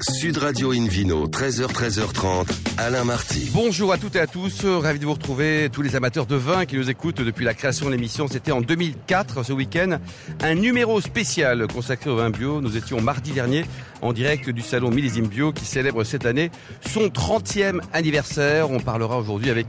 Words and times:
Sud 0.00 0.38
Radio 0.38 0.72
Invino, 0.72 1.28
13h, 1.28 1.66
13h30, 1.66 2.48
Alain 2.78 3.04
Marty. 3.04 3.50
Bonjour 3.52 3.92
à 3.92 3.98
toutes 3.98 4.16
et 4.16 4.20
à 4.20 4.26
tous, 4.26 4.64
ravi 4.64 4.98
de 4.98 5.04
vous 5.04 5.12
retrouver, 5.12 5.68
tous 5.70 5.82
les 5.82 5.94
amateurs 5.94 6.24
de 6.24 6.34
vin 6.34 6.64
qui 6.64 6.76
nous 6.76 6.88
écoutent 6.88 7.20
depuis 7.20 7.44
la 7.44 7.52
création 7.52 7.86
de 7.86 7.90
l'émission. 7.90 8.26
C'était 8.26 8.52
en 8.52 8.62
2004, 8.62 9.44
ce 9.44 9.52
week-end, 9.52 9.98
un 10.40 10.54
numéro 10.54 11.00
spécial 11.02 11.66
consacré 11.66 12.08
au 12.08 12.16
vin 12.16 12.30
bio. 12.30 12.62
Nous 12.62 12.76
étions 12.78 13.02
mardi 13.02 13.32
dernier 13.32 13.66
en 14.00 14.14
direct 14.14 14.48
du 14.48 14.62
salon 14.62 14.90
Millésime 14.90 15.28
Bio 15.28 15.52
qui 15.52 15.66
célèbre 15.66 16.04
cette 16.04 16.24
année 16.24 16.50
son 16.88 17.08
30e 17.08 17.80
anniversaire. 17.92 18.70
On 18.70 18.80
parlera 18.80 19.18
aujourd'hui 19.18 19.50
avec 19.50 19.68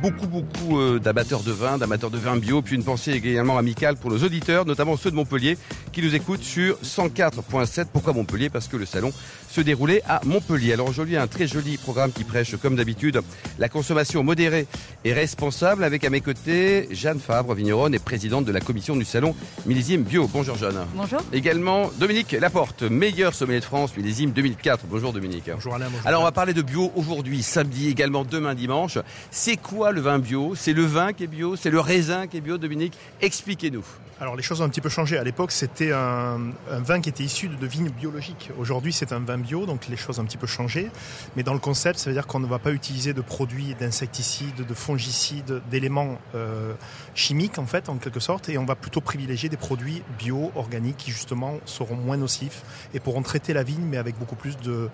beaucoup, 0.00 0.26
beaucoup 0.28 0.78
euh, 0.78 1.00
d'amateurs 1.00 1.42
de 1.42 1.52
vin, 1.52 1.78
d'amateurs 1.78 2.10
de 2.10 2.18
vin 2.18 2.36
bio, 2.36 2.62
puis 2.62 2.76
une 2.76 2.84
pensée 2.84 3.12
également 3.12 3.58
amicale 3.58 3.96
pour 3.96 4.10
nos 4.10 4.18
auditeurs, 4.18 4.64
notamment 4.64 4.96
ceux 4.96 5.10
de 5.10 5.16
Montpellier, 5.16 5.58
qui 5.92 6.00
nous 6.00 6.14
écoutent 6.14 6.44
sur 6.44 6.76
104.7. 6.76 7.86
Pourquoi 7.92 8.12
Montpellier? 8.12 8.50
Parce 8.50 8.68
que 8.68 8.76
le 8.76 8.86
salon 8.86 9.12
se 9.50 9.63
déroulait 9.64 10.02
à 10.06 10.20
Montpellier. 10.24 10.74
Alors 10.74 10.88
aujourd'hui, 10.88 11.16
un 11.16 11.26
très 11.26 11.46
joli 11.46 11.76
programme 11.76 12.12
qui 12.12 12.24
prêche, 12.24 12.56
comme 12.56 12.76
d'habitude, 12.76 13.20
la 13.58 13.68
consommation 13.68 14.22
modérée 14.22 14.66
et 15.04 15.12
responsable, 15.12 15.82
avec 15.82 16.04
à 16.04 16.10
mes 16.10 16.20
côtés 16.20 16.88
Jeanne 16.92 17.18
Fabre, 17.18 17.54
vigneronne 17.54 17.94
et 17.94 17.98
présidente 17.98 18.44
de 18.44 18.52
la 18.52 18.60
commission 18.60 18.96
du 18.96 19.04
salon 19.04 19.34
Millésime 19.66 20.02
Bio. 20.02 20.28
Bonjour 20.32 20.56
Jeanne. 20.56 20.86
Bonjour. 20.94 21.20
Également 21.32 21.90
Dominique 21.98 22.32
Laporte, 22.32 22.82
meilleur 22.82 23.34
sommelier 23.34 23.60
de 23.60 23.64
France, 23.64 23.96
millésime 23.96 24.30
2004. 24.30 24.84
Bonjour 24.88 25.12
Dominique. 25.12 25.50
Bonjour 25.52 25.74
Alain. 25.74 25.86
Bonjour 25.90 26.06
Alors 26.06 26.20
on 26.20 26.24
va 26.24 26.32
parler 26.32 26.54
de 26.54 26.62
bio 26.62 26.92
aujourd'hui, 26.94 27.42
samedi, 27.42 27.88
également 27.88 28.24
demain 28.24 28.54
dimanche. 28.54 28.98
C'est 29.30 29.56
quoi 29.56 29.92
le 29.92 30.00
vin 30.00 30.18
bio? 30.18 30.54
C'est 30.54 30.72
le 30.72 30.84
vin 30.84 31.12
qui 31.12 31.24
est 31.24 31.28
bio? 31.28 31.56
C'est 31.56 31.70
le 31.70 31.80
raisin 31.80 32.26
qui 32.26 32.36
est 32.36 32.40
bio, 32.40 32.58
Dominique 32.58 32.94
Expliquez-nous. 33.20 33.84
Alors 34.20 34.36
les 34.36 34.44
choses 34.44 34.60
ont 34.60 34.64
un 34.64 34.68
petit 34.68 34.80
peu 34.80 34.88
changé. 34.88 35.18
À 35.18 35.24
l'époque, 35.24 35.50
c'était 35.50 35.90
un, 35.90 36.38
vin 36.68 37.00
qui 37.00 37.08
était 37.08 37.24
issu 37.24 37.48
de 37.48 37.66
vignes 37.66 37.90
biologiques. 37.90 38.50
Aujourd'hui, 38.58 38.92
c'est 38.92 39.12
un 39.12 39.18
vin 39.18 39.38
bio, 39.38 39.66
donc 39.66 39.88
les 39.88 39.96
choses 39.96 40.20
ont 40.20 40.22
un 40.22 40.26
petit 40.26 40.36
peu 40.36 40.46
changé. 40.46 40.88
Mais 41.34 41.42
dans 41.42 41.52
le 41.52 41.58
concept, 41.58 41.98
ça 41.98 42.10
veut 42.10 42.14
dire 42.14 42.28
qu'on 42.28 42.38
ne 42.38 42.46
va 42.46 42.60
pas 42.60 42.70
utiliser 42.70 43.12
de 43.12 43.20
produits 43.20 43.74
d'insecticides, 43.74 44.64
de 44.66 44.74
fongicides, 44.74 45.60
d'éléments 45.68 46.18
euh, 46.36 46.74
chimiques 47.14 47.58
en 47.58 47.66
fait, 47.66 47.88
en 47.88 47.96
quelque 47.96 48.20
sorte, 48.20 48.48
et 48.48 48.56
on 48.56 48.64
va 48.64 48.76
plutôt 48.76 49.00
privilégier 49.00 49.48
des 49.48 49.56
produits 49.56 50.02
bio, 50.16 50.52
organiques, 50.54 50.98
qui 50.98 51.10
justement 51.10 51.58
seront 51.64 51.96
moins 51.96 52.16
nocifs 52.16 52.62
et 52.94 53.00
pourront 53.00 53.22
traiter 53.22 53.52
la 53.52 53.64
vigne, 53.64 53.82
mais 53.82 53.96
avec 53.96 54.16
beaucoup 54.16 54.36
plus 54.36 54.56
de, 54.58 54.90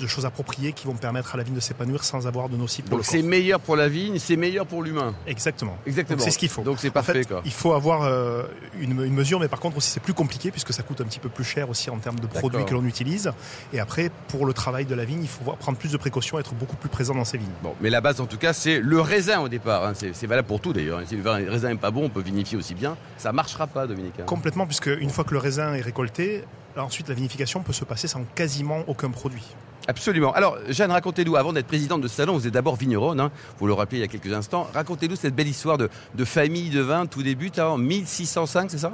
de 0.00 0.06
choses 0.06 0.26
appropriées 0.26 0.72
qui 0.72 0.86
vont 0.86 0.94
permettre 0.94 1.34
à 1.34 1.38
la 1.38 1.44
vigne 1.44 1.54
de 1.54 1.60
s'épanouir 1.60 2.04
sans 2.04 2.26
avoir 2.26 2.48
de 2.48 2.56
nocifs 2.56 2.84
pour 2.84 2.98
Donc 2.98 3.06
c'est 3.06 3.22
meilleur 3.22 3.60
pour 3.60 3.76
la 3.76 3.88
vigne, 3.88 4.18
c'est 4.18 4.36
meilleur 4.36 4.66
pour 4.66 4.82
l'humain. 4.82 5.14
Exactement. 5.26 5.76
Exactement. 5.86 6.20
C'est 6.20 6.30
ce 6.30 6.38
qu'il 6.38 6.48
faut. 6.48 6.62
Donc 6.62 6.78
c'est 6.78 6.90
parfait. 6.90 7.20
En 7.20 7.22
fait, 7.22 7.34
il 7.44 7.52
faut 7.52 7.72
avoir 7.72 8.02
euh, 8.02 8.44
une, 8.80 9.02
une, 9.02 9.14
mesure, 9.14 9.40
mais 9.40 9.48
par 9.48 9.60
contre 9.60 9.76
aussi 9.76 9.90
c'est 9.90 10.00
plus 10.00 10.14
compliqué 10.14 10.50
puisque 10.50 10.72
ça 10.72 10.82
coûte 10.82 11.00
un 11.00 11.04
petit 11.04 11.18
peu 11.18 11.28
plus 11.28 11.44
cher 11.44 11.68
aussi 11.70 11.90
en 11.90 11.98
termes 11.98 12.20
de 12.20 12.26
produits 12.26 12.64
que 12.64 12.74
l'on 12.74 12.84
utilise. 12.84 13.32
Et 13.72 13.80
après, 13.80 14.10
pour 14.28 14.46
le 14.46 14.52
travail 14.52 14.86
de 14.86 14.94
la 14.94 15.04
vigne, 15.04 15.22
il 15.22 15.28
faut 15.28 15.44
prendre 15.52 15.78
plus 15.78 15.92
de 15.92 15.96
précautions, 15.96 16.38
être 16.38 16.54
beaucoup 16.54 16.76
plus 16.76 16.88
présent 16.88 17.14
dans 17.14 17.24
ces 17.24 17.38
vignes. 17.38 17.48
Bon, 17.62 17.74
mais 17.80 17.90
la 17.90 18.00
base 18.00 18.20
en 18.20 18.26
tout 18.26 18.38
cas, 18.38 18.52
c'est 18.52 18.80
le 18.80 19.00
raisin 19.00 19.40
au 19.40 19.48
départ. 19.48 19.84
Hein. 19.84 19.92
C'est 19.94 20.26
valable 20.26 20.48
pour 20.48 20.60
tout 20.60 20.72
d'ailleurs. 20.72 21.00
Si 21.06 21.16
le 21.16 21.28
raisin 21.28 21.68
n'est 21.68 21.76
pas 21.76 21.90
bon, 21.90 22.04
on 22.04 22.10
peut 22.10 22.22
vinifier 22.22 22.56
aussi 22.56 22.74
bien. 22.74 22.96
Ça 23.18 23.32
marchera 23.32 23.66
pas, 23.66 23.86
Dominique. 23.86 24.14
Hein. 24.20 24.24
Complètement, 24.26 24.66
puisque 24.66 24.86
une 24.86 25.10
fois 25.10 25.24
que 25.24 25.32
le 25.32 25.38
raisin 25.38 25.74
est 25.74 25.80
récolté, 25.80 26.44
ensuite 26.76 27.08
la 27.08 27.14
vinification 27.14 27.62
peut 27.62 27.72
se 27.72 27.84
passer 27.84 28.08
sans 28.08 28.24
quasiment 28.34 28.84
aucun 28.86 29.10
produit. 29.10 29.44
Absolument. 29.88 30.32
Alors, 30.32 30.56
Jeanne, 30.68 30.92
racontez-nous, 30.92 31.36
avant 31.36 31.52
d'être 31.52 31.66
présidente 31.66 32.00
de 32.00 32.08
ce 32.08 32.16
salon, 32.16 32.34
vous 32.34 32.46
êtes 32.46 32.52
d'abord 32.52 32.76
vigneronne, 32.76 33.18
hein, 33.18 33.30
vous 33.58 33.66
le 33.66 33.72
rappelez 33.72 33.98
il 33.98 34.00
y 34.02 34.04
a 34.04 34.08
quelques 34.08 34.32
instants. 34.32 34.68
Racontez-nous 34.72 35.16
cette 35.16 35.34
belle 35.34 35.48
histoire 35.48 35.78
de, 35.78 35.88
de, 36.14 36.24
famille 36.24 36.70
de 36.70 36.80
vin. 36.80 37.06
Tout 37.06 37.22
débute 37.22 37.58
en 37.58 37.76
1605, 37.76 38.70
c'est 38.70 38.78
ça? 38.78 38.92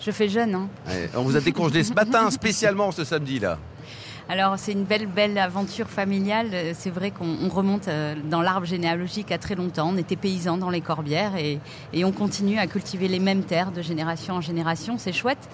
Je 0.00 0.10
fais 0.10 0.28
jeune. 0.28 0.54
Hein. 0.54 0.68
Ouais, 0.86 1.10
on 1.16 1.22
vous 1.22 1.36
a 1.36 1.40
décongelé 1.40 1.82
ce 1.82 1.92
matin, 1.92 2.30
spécialement 2.30 2.92
ce 2.92 3.04
samedi-là. 3.04 3.58
Alors 4.30 4.58
c'est 4.58 4.72
une 4.72 4.84
belle 4.84 5.06
belle 5.06 5.38
aventure 5.38 5.88
familiale. 5.88 6.50
C'est 6.74 6.90
vrai 6.90 7.10
qu'on 7.10 7.48
remonte 7.48 7.88
euh, 7.88 8.14
dans 8.30 8.42
l'arbre 8.42 8.66
généalogique 8.66 9.32
à 9.32 9.38
très 9.38 9.54
longtemps. 9.54 9.90
On 9.92 9.96
était 9.96 10.16
paysans 10.16 10.58
dans 10.58 10.68
les 10.68 10.82
Corbières 10.82 11.34
et, 11.36 11.58
et 11.94 12.04
on 12.04 12.12
continue 12.12 12.58
à 12.58 12.66
cultiver 12.66 13.08
les 13.08 13.20
mêmes 13.20 13.42
terres 13.42 13.72
de 13.72 13.80
génération 13.80 14.34
en 14.34 14.42
génération. 14.42 14.98
C'est 14.98 15.14
chouette 15.14 15.48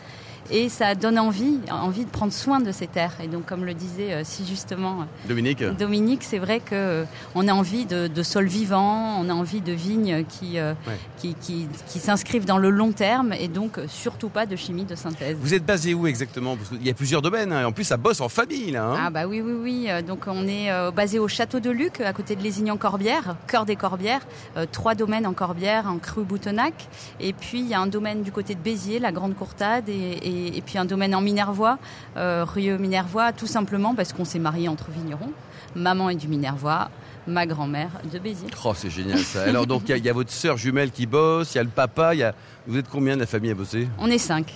et 0.50 0.68
ça 0.68 0.94
donne 0.94 1.18
envie, 1.18 1.58
envie 1.70 2.04
de 2.04 2.10
prendre 2.10 2.32
soin 2.32 2.60
de 2.60 2.72
ces 2.72 2.86
terres. 2.86 3.14
Et 3.22 3.28
donc, 3.28 3.46
comme 3.46 3.64
le 3.64 3.74
disait 3.74 4.22
si 4.24 4.46
justement 4.46 5.06
Dominique, 5.28 5.62
Dominique, 5.62 6.22
c'est 6.22 6.38
vrai 6.38 6.60
que 6.60 7.04
on 7.34 7.48
a 7.48 7.52
envie 7.52 7.86
de, 7.86 8.06
de 8.06 8.22
sols 8.22 8.46
vivants, 8.46 9.18
on 9.20 9.28
a 9.28 9.34
envie 9.34 9.60
de 9.60 9.72
vignes 9.72 10.24
qui 10.28 10.58
ouais. 10.58 10.74
qui, 11.18 11.34
qui, 11.34 11.68
qui 11.86 11.98
s'inscrivent 11.98 12.44
dans 12.44 12.58
le 12.58 12.70
long 12.70 12.92
terme 12.92 13.32
et 13.32 13.48
donc 13.48 13.78
surtout 13.88 14.28
pas 14.28 14.46
de 14.46 14.56
chimie 14.56 14.84
de 14.84 14.94
synthèse. 14.94 15.36
Vous 15.40 15.54
êtes 15.54 15.64
basé 15.64 15.94
où 15.94 16.06
exactement? 16.06 16.56
Parce 16.56 16.68
qu'il 16.70 16.86
y 16.86 16.90
a 16.90 16.94
plusieurs 16.94 17.22
domaines. 17.22 17.52
Hein. 17.52 17.66
En 17.66 17.72
plus, 17.72 17.84
ça 17.84 17.96
bosse 17.96 18.20
en 18.20 18.28
famille 18.28 18.70
là. 18.70 18.84
Hein 18.84 18.96
ah 19.06 19.10
bah 19.10 19.26
oui, 19.26 19.40
oui, 19.40 19.52
oui. 19.62 19.88
Donc 20.06 20.24
on 20.26 20.46
est 20.46 20.70
euh, 20.70 20.90
basé 20.90 21.18
au 21.18 21.28
château 21.28 21.60
de 21.60 21.70
Luc, 21.70 22.00
à 22.00 22.12
côté 22.12 22.36
de 22.36 22.42
Lézignan-Corbière, 22.42 23.36
cœur 23.46 23.64
des 23.64 23.76
Corbières. 23.76 24.26
Euh, 24.56 24.66
trois 24.70 24.94
domaines 24.94 25.26
en 25.26 25.32
Corbière, 25.32 25.86
en 25.86 25.98
Cru-Boutonnac, 25.98 26.74
et 27.20 27.32
puis 27.32 27.60
il 27.60 27.68
y 27.68 27.74
a 27.74 27.80
un 27.80 27.86
domaine 27.86 28.22
du 28.22 28.32
côté 28.32 28.54
de 28.54 28.60
Béziers, 28.60 28.98
la 28.98 29.12
Grande 29.12 29.34
Courtade, 29.34 29.88
et, 29.88 30.18
et 30.22 30.33
et, 30.34 30.62
puis 30.62 30.78
un 30.78 30.84
domaine 30.84 31.14
en 31.14 31.20
Minervois, 31.20 31.78
euh, 32.16 32.44
rue 32.44 32.78
Minervois, 32.78 33.32
tout 33.32 33.46
simplement 33.46 33.94
parce 33.94 34.12
qu'on 34.12 34.24
s'est 34.24 34.38
marié 34.38 34.68
entre 34.68 34.90
vignerons. 34.90 35.32
Maman 35.74 36.10
est 36.10 36.16
du 36.16 36.28
Minervois, 36.28 36.90
ma 37.26 37.46
grand-mère 37.46 37.90
de 38.12 38.18
Béziers. 38.18 38.48
Oh, 38.64 38.72
c'est 38.74 38.90
génial 38.90 39.18
ça. 39.18 39.42
Alors 39.44 39.66
donc 39.66 39.82
il 39.88 39.96
y, 39.96 40.00
y, 40.00 40.08
a 40.08 40.12
votre 40.12 40.30
sœur 40.30 40.56
jumelle 40.56 40.90
qui 40.90 41.06
bosse, 41.06 41.54
il 41.54 41.58
y 41.58 41.60
a 41.60 41.64
le 41.64 41.68
papa, 41.68 42.14
y 42.14 42.22
a... 42.22 42.34
vous 42.66 42.78
êtes 42.78 42.88
combien 42.88 43.14
de 43.14 43.20
la 43.20 43.26
famille 43.26 43.50
à 43.50 43.54
bosser? 43.54 43.88
On 43.98 44.08
est 44.10 44.18
cinq. 44.18 44.52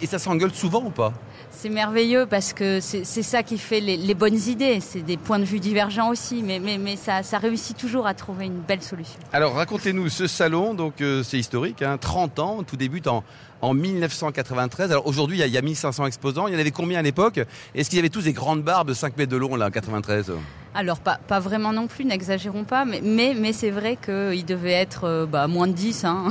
Et 0.00 0.06
ça 0.06 0.18
s'engueule 0.18 0.52
souvent 0.52 0.84
ou 0.84 0.90
pas? 0.90 1.12
C'est 1.50 1.68
merveilleux 1.68 2.26
parce 2.26 2.52
que 2.52 2.78
c'est 2.80 3.04
ça 3.04 3.42
qui 3.42 3.58
fait 3.58 3.80
les, 3.80 3.96
les 3.96 4.14
bonnes 4.14 4.38
idées. 4.46 4.78
C'est 4.80 5.02
des 5.02 5.16
points 5.16 5.38
de 5.38 5.44
vue 5.44 5.60
divergents 5.60 6.10
aussi, 6.10 6.42
mais, 6.42 6.60
mais, 6.60 6.78
mais 6.78 6.96
ça, 6.96 7.22
ça, 7.22 7.38
réussit 7.38 7.76
toujours 7.76 8.06
à 8.06 8.14
trouver 8.14 8.46
une 8.46 8.60
belle 8.60 8.82
solution. 8.82 9.18
Alors 9.32 9.54
racontez-nous 9.54 10.08
ce 10.08 10.26
salon, 10.26 10.74
donc 10.74 11.00
euh, 11.00 11.22
c'est 11.22 11.38
historique, 11.38 11.82
hein, 11.82 11.98
30 11.98 12.38
ans, 12.38 12.62
tout 12.62 12.76
débute 12.76 13.08
en, 13.08 13.24
en 13.60 13.74
1993. 13.74 14.92
Alors 14.92 15.06
aujourd'hui, 15.06 15.38
il, 15.38 15.46
il 15.46 15.52
y, 15.52 15.58
a 15.58 15.62
1500 15.62 16.06
exposants. 16.06 16.46
Il 16.46 16.54
y 16.54 16.56
en 16.56 16.60
avait 16.60 16.70
combien 16.70 17.00
à 17.00 17.02
l'époque? 17.02 17.40
Est-ce 17.74 17.90
qu'il 17.90 17.96
y 17.96 18.00
avait 18.00 18.08
tous 18.08 18.22
des 18.22 18.32
grandes 18.32 18.62
barbes 18.62 18.92
5 18.92 19.16
mètres 19.16 19.32
de 19.32 19.36
long 19.36 19.56
là 19.56 19.66
en 19.66 19.70
93 19.70 20.32
alors 20.78 21.00
pas, 21.00 21.18
pas 21.26 21.40
vraiment 21.40 21.72
non 21.72 21.88
plus, 21.88 22.04
n'exagérons 22.04 22.62
pas, 22.62 22.84
mais, 22.84 23.00
mais, 23.02 23.34
mais 23.36 23.52
c'est 23.52 23.70
vrai 23.70 23.96
qu'il 23.96 24.44
devait 24.44 24.70
être 24.70 25.08
euh, 25.08 25.26
bah, 25.26 25.48
moins 25.48 25.66
de 25.66 25.72
10. 25.72 26.04
Hein. 26.04 26.28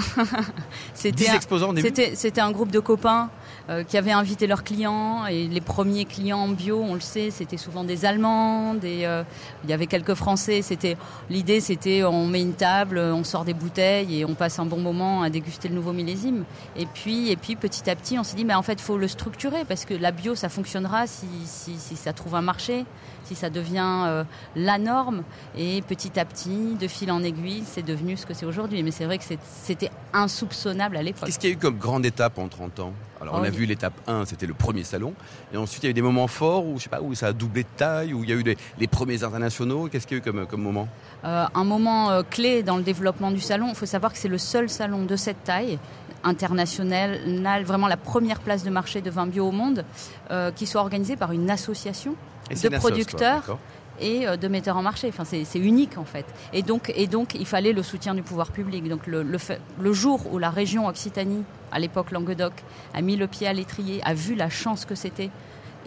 10 1.04 1.36
exposants 1.36 1.74
C'était 1.76 2.40
un 2.40 2.52
groupe 2.52 2.72
de 2.72 2.80
copains 2.80 3.30
euh, 3.70 3.84
qui 3.84 3.98
avaient 3.98 4.14
invité 4.14 4.48
leurs 4.48 4.64
clients 4.64 5.26
et 5.26 5.50
les 5.50 5.60
premiers 5.60 6.06
clients 6.06 6.40
en 6.40 6.48
bio, 6.48 6.82
on 6.82 6.94
le 6.94 7.02
sait, 7.02 7.30
c'était 7.30 7.58
souvent 7.58 7.84
des 7.84 8.06
Allemands, 8.06 8.74
des, 8.74 9.04
euh, 9.04 9.24
il 9.66 9.70
y 9.70 9.74
avait 9.74 9.88
quelques 9.88 10.14
Français. 10.14 10.62
C'était 10.62 10.96
l'idée, 11.30 11.60
c'était 11.60 12.06
on 12.06 12.26
met 12.26 12.42
une 12.42 12.54
table, 12.54 13.00
on 13.00 13.26
sort 13.26 13.44
des 13.44 13.54
bouteilles 13.54 14.22
et 14.22 14.24
on 14.24 14.34
passe 14.34 14.60
un 14.60 14.66
bon 14.66 14.80
moment 14.80 15.24
à 15.24 15.30
déguster 15.30 15.68
le 15.68 15.76
nouveau 15.76 15.92
millésime. 15.92 16.46
Et 16.78 16.86
puis 16.86 17.32
et 17.32 17.36
puis 17.36 17.58
petit 17.58 17.90
à 17.90 17.98
petit, 17.98 18.18
on 18.18 18.24
s'est 18.24 18.38
dit 18.38 18.46
mais 18.46 18.56
en 18.56 18.64
fait 18.64 18.80
faut 18.80 18.98
le 18.98 19.10
structurer 19.10 19.66
parce 19.66 19.84
que 19.84 19.94
la 19.94 20.12
bio 20.12 20.36
ça 20.36 20.48
fonctionnera 20.48 21.06
si, 21.06 21.28
si, 21.44 21.78
si 21.78 21.98
ça 21.98 22.14
trouve 22.14 22.36
un 22.36 22.42
marché, 22.42 22.86
si 23.28 23.36
ça 23.36 23.50
devient 23.50 24.04
euh, 24.08 24.24
la 24.56 24.78
norme 24.78 25.24
et 25.58 25.82
petit 25.82 26.20
à 26.20 26.26
petit, 26.26 26.76
de 26.80 26.88
fil 26.88 27.12
en 27.12 27.22
aiguille, 27.24 27.64
c'est 27.66 27.84
devenu 27.86 28.18
ce 28.18 28.26
que 28.26 28.34
c'est 28.34 28.46
aujourd'hui. 28.46 28.82
Mais 28.84 28.92
c'est 28.92 29.06
vrai 29.06 29.18
que 29.18 29.24
c'était 29.64 29.92
insoupçonnable 30.14 30.98
à 30.98 31.04
l'époque. 31.04 31.26
Qu'est-ce 31.26 31.40
qu'il 31.40 31.50
y 31.50 31.54
a 31.54 31.56
eu 31.56 31.60
comme 31.60 31.78
grande 31.78 32.06
étape 32.06 32.38
en 32.38 32.48
30 32.48 32.80
ans? 32.80 32.94
Alors 33.20 33.34
on 33.36 33.40
Oh, 33.40 33.44
a 33.44 33.48
il- 33.48 33.54
vu 33.54 33.66
l'étape 33.66 33.94
1, 34.08 34.26
c'était 34.26 34.46
le 34.46 34.54
premier 34.54 34.84
salon, 34.84 35.14
et 35.52 35.58
ensuite 35.58 35.82
il 35.84 35.88
y 35.88 35.90
a 35.90 35.92
eu 35.92 35.94
des 35.96 36.04
moments 36.04 36.28
forts 36.28 36.68
où 36.68 36.78
je 36.78 36.84
sais 36.84 36.90
pas 36.90 37.02
où 37.02 37.16
ça 37.16 37.28
a 37.28 37.34
doublé 37.34 37.64
de 37.64 37.68
taille, 37.76 38.14
où 38.14 38.24
il 38.24 38.30
y 38.30 38.34
a 38.34 38.36
eu 38.36 38.44
des, 38.44 38.56
les 38.78 38.86
premiers 38.88 39.24
internationaux. 39.24 39.88
Qu'est-ce 39.92 40.06
qu'il 40.06 40.18
y 40.18 40.20
a 40.20 40.22
eu 40.22 40.24
comme, 40.24 40.46
comme 40.46 40.62
moment? 40.62 40.88
Euh, 41.26 41.46
un 41.56 41.64
moment 41.64 42.12
euh, 42.12 42.22
clé 42.22 42.62
dans 42.62 42.78
le 42.78 42.84
développement 42.84 43.32
du 43.32 43.40
salon. 43.42 43.70
Il 43.70 43.76
faut 43.76 43.88
savoir 43.88 44.14
que 44.14 44.20
c'est 44.20 44.28
le 44.28 44.38
seul 44.38 44.70
salon 44.70 45.04
de 45.06 45.16
cette 45.16 45.44
taille 45.44 45.80
international, 46.24 47.64
vraiment 47.64 47.88
la 47.88 47.98
première 47.98 48.40
place 48.40 48.64
de 48.64 48.70
marché 48.70 49.02
de 49.02 49.10
vin 49.10 49.28
bio 49.28 49.48
au 49.48 49.52
monde, 49.52 49.84
euh, 50.32 50.52
qui 50.52 50.66
soit 50.68 50.82
organisé 50.82 51.16
par 51.16 51.32
une 51.32 51.50
association 51.50 52.16
de 52.56 52.70
quoi, 52.70 52.80
producteurs 52.80 53.58
et 54.00 54.28
euh, 54.28 54.38
de 54.38 54.48
metteurs 54.48 54.78
en 54.78 54.82
marché. 54.84 55.08
Enfin, 55.10 55.24
c'est 55.26 55.60
unique 55.60 55.98
en 55.98 56.06
fait. 56.06 56.26
Et 56.54 56.62
donc, 56.62 56.92
et 56.96 57.08
donc, 57.08 57.34
il 57.36 57.46
fallait 57.46 57.74
le 57.74 57.84
soutien 57.84 58.14
du 58.16 58.22
pouvoir 58.24 58.52
public. 58.52 58.88
Donc, 58.88 59.08
le, 59.08 59.24
le, 59.24 59.38
fait- 59.38 59.60
le 59.80 59.94
jour 59.94 60.32
où 60.32 60.38
la 60.38 60.50
région 60.50 60.88
Occitanie, 60.88 61.44
à 61.72 61.80
l'époque 61.80 62.12
Languedoc, 62.12 62.54
a 62.94 63.02
mis 63.02 63.16
le 63.16 63.28
pied 63.28 63.48
à 63.48 63.54
l'étrier, 63.54 64.02
a 64.04 64.14
vu 64.14 64.36
la 64.36 64.50
chance 64.50 64.86
que 64.86 64.96
c'était 64.96 65.30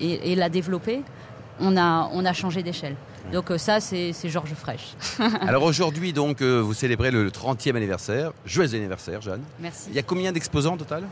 et, 0.01 0.33
et 0.33 0.35
l'a 0.35 0.49
développé, 0.49 1.03
on 1.61 1.77
a, 1.77 2.09
on 2.12 2.25
a 2.25 2.33
changé 2.33 2.62
d'échelle. 2.62 2.97
Donc 3.33 3.51
euh, 3.51 3.59
ça, 3.59 3.81
c'est 3.81 4.12
Georges 4.25 4.55
Frêche. 4.55 4.95
Alors 5.43 5.62
aujourd'hui, 5.62 6.12
donc, 6.12 6.41
euh, 6.41 6.59
vous 6.61 6.73
célébrez 6.75 7.11
le 7.11 7.31
30e 7.31 7.77
anniversaire. 7.77 8.33
Joyeux 8.47 8.75
anniversaire, 8.75 9.21
Jeanne. 9.21 9.43
Merci. 9.61 9.85
Il 9.91 9.95
y 9.95 9.99
a 9.99 10.03
combien 10.03 10.33
d'exposants 10.33 10.75
au 10.75 10.79
total? 10.79 11.05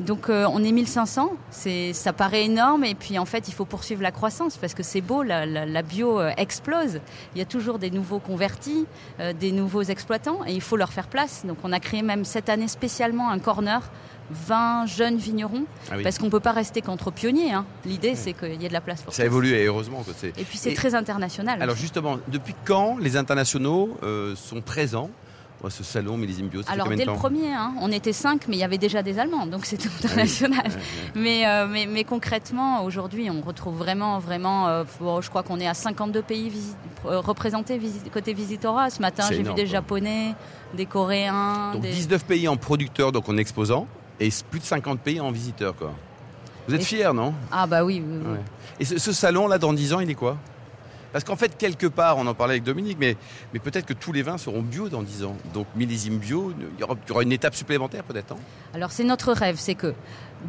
Donc 0.00 0.28
euh, 0.28 0.46
on 0.52 0.64
est 0.64 0.72
1500, 0.72 1.32
c'est, 1.50 1.92
ça 1.92 2.12
paraît 2.12 2.44
énorme 2.46 2.84
et 2.84 2.94
puis 2.96 3.18
en 3.18 3.24
fait 3.24 3.46
il 3.48 3.54
faut 3.54 3.64
poursuivre 3.64 4.02
la 4.02 4.10
croissance 4.10 4.56
parce 4.56 4.74
que 4.74 4.82
c'est 4.82 5.00
beau, 5.00 5.22
la, 5.22 5.46
la- 5.46 5.66
la 5.66 5.82
bio 5.82 6.18
euh, 6.20 6.32
explose. 6.36 7.00
Il 7.34 7.38
y 7.38 7.42
a 7.42 7.44
toujours 7.44 7.78
des 7.78 7.90
nouveaux 7.90 8.18
convertis, 8.18 8.86
euh, 9.20 9.32
des 9.32 9.52
nouveaux 9.52 9.82
exploitants 9.82 10.40
et 10.46 10.52
il 10.52 10.60
faut 10.60 10.76
leur 10.76 10.92
faire 10.92 11.06
place. 11.06 11.44
Donc 11.46 11.58
on 11.62 11.70
a 11.72 11.78
créé 11.80 12.02
même 12.02 12.24
cette 12.24 12.48
année 12.48 12.66
spécialement 12.68 13.30
un 13.30 13.38
corner 13.38 13.82
20 14.30 14.86
jeunes 14.86 15.16
vignerons 15.16 15.64
Ah 15.90 15.94
oui. 15.96 16.02
parce 16.02 16.18
qu'on 16.18 16.30
peut 16.30 16.40
pas 16.40 16.52
rester 16.52 16.80
qu'entre 16.80 17.10
pionniers. 17.10 17.52
hein. 17.52 17.64
L'idée 17.84 18.14
c'est 18.16 18.32
qu'il 18.32 18.60
y 18.60 18.64
ait 18.64 18.68
de 18.68 18.72
la 18.72 18.80
place 18.80 19.02
pour 19.02 19.12
Ça 19.14 19.22
tous. 19.22 19.26
évolue 19.26 19.52
et 19.52 19.64
heureusement 19.66 20.02
que 20.02 20.10
c'est. 20.16 20.28
Et 20.40 20.44
puis 20.44 20.58
c'est 20.58 20.72
Et- 20.72 20.74
très 20.74 20.94
international. 20.94 21.62
Alors 21.62 21.76
justement, 21.76 22.18
depuis 22.28 22.54
quand 22.64 22.96
les 22.98 23.16
internationaux 23.16 23.96
euh, 24.02 24.34
sont 24.34 24.60
présents 24.60 25.10
ce 25.70 25.82
salon 25.84 26.16
Millésime 26.16 26.48
Bio 26.48 26.62
Alors 26.66 26.88
dès 26.88 27.04
le 27.04 27.12
premier, 27.12 27.52
hein, 27.52 27.72
on 27.80 27.90
était 27.92 28.12
cinq, 28.12 28.48
mais 28.48 28.56
il 28.56 28.58
y 28.60 28.64
avait 28.64 28.78
déjà 28.78 29.02
des 29.02 29.18
Allemands, 29.18 29.46
donc 29.46 29.66
c'était 29.66 29.88
international. 29.88 30.66
Ouais. 30.66 30.72
Mais, 31.14 31.46
euh, 31.46 31.66
mais, 31.68 31.86
mais 31.86 32.04
concrètement, 32.04 32.84
aujourd'hui, 32.84 33.30
on 33.30 33.40
retrouve 33.40 33.76
vraiment, 33.76 34.18
vraiment, 34.18 34.68
euh, 34.68 34.84
bon, 35.00 35.20
je 35.20 35.28
crois 35.30 35.42
qu'on 35.42 35.60
est 35.60 35.66
à 35.66 35.74
52 35.74 36.22
pays 36.22 36.48
visi- 36.50 36.74
euh, 37.06 37.20
représentés 37.20 37.78
visi- 37.78 38.00
côté 38.12 38.34
Visitorat. 38.34 38.90
Ce 38.90 39.00
matin, 39.00 39.24
j'ai 39.28 39.36
vu 39.38 39.42
des 39.44 39.62
quoi. 39.62 39.64
Japonais, 39.64 40.34
des 40.74 40.86
Coréens. 40.86 41.72
Donc 41.72 41.82
des... 41.82 41.90
19 41.90 42.24
pays 42.24 42.48
en 42.48 42.56
producteurs, 42.56 43.12
donc 43.12 43.28
en 43.28 43.36
exposants, 43.36 43.86
et 44.20 44.28
plus 44.50 44.60
de 44.60 44.64
50 44.64 45.00
pays 45.00 45.20
en 45.20 45.30
visiteurs. 45.30 45.74
Quoi. 45.76 45.92
Vous 46.68 46.74
êtes 46.74 46.82
fiers, 46.84 47.12
non? 47.14 47.34
Ah 47.52 47.66
bah 47.66 47.84
oui. 47.84 48.02
oui, 48.06 48.18
oui. 48.24 48.32
Ouais. 48.32 48.40
Et 48.80 48.84
ce, 48.84 48.98
ce 48.98 49.12
salon-là, 49.12 49.58
dans 49.58 49.72
10 49.72 49.92
ans, 49.92 50.00
il 50.00 50.10
est 50.10 50.14
quoi? 50.14 50.36
Parce 51.14 51.24
qu'en 51.24 51.36
fait, 51.36 51.56
quelque 51.56 51.86
part, 51.86 52.18
on 52.18 52.26
en 52.26 52.34
parlait 52.34 52.54
avec 52.54 52.64
Dominique, 52.64 52.98
mais, 53.00 53.16
mais 53.52 53.60
peut-être 53.60 53.86
que 53.86 53.92
tous 53.94 54.12
les 54.12 54.22
vins 54.22 54.36
seront 54.36 54.62
bio 54.62 54.88
dans 54.88 55.02
10 55.02 55.24
ans. 55.24 55.36
Donc 55.54 55.66
millésime 55.76 56.18
bio, 56.18 56.52
il 56.74 56.80
y 56.80 56.82
aura, 56.82 56.96
il 57.06 57.08
y 57.08 57.12
aura 57.12 57.22
une 57.22 57.30
étape 57.32 57.54
supplémentaire 57.54 58.02
peut-être 58.02 58.32
hein? 58.32 58.38
Alors 58.74 58.90
c'est 58.90 59.04
notre 59.04 59.32
rêve, 59.32 59.54
c'est 59.56 59.76
que 59.76 59.94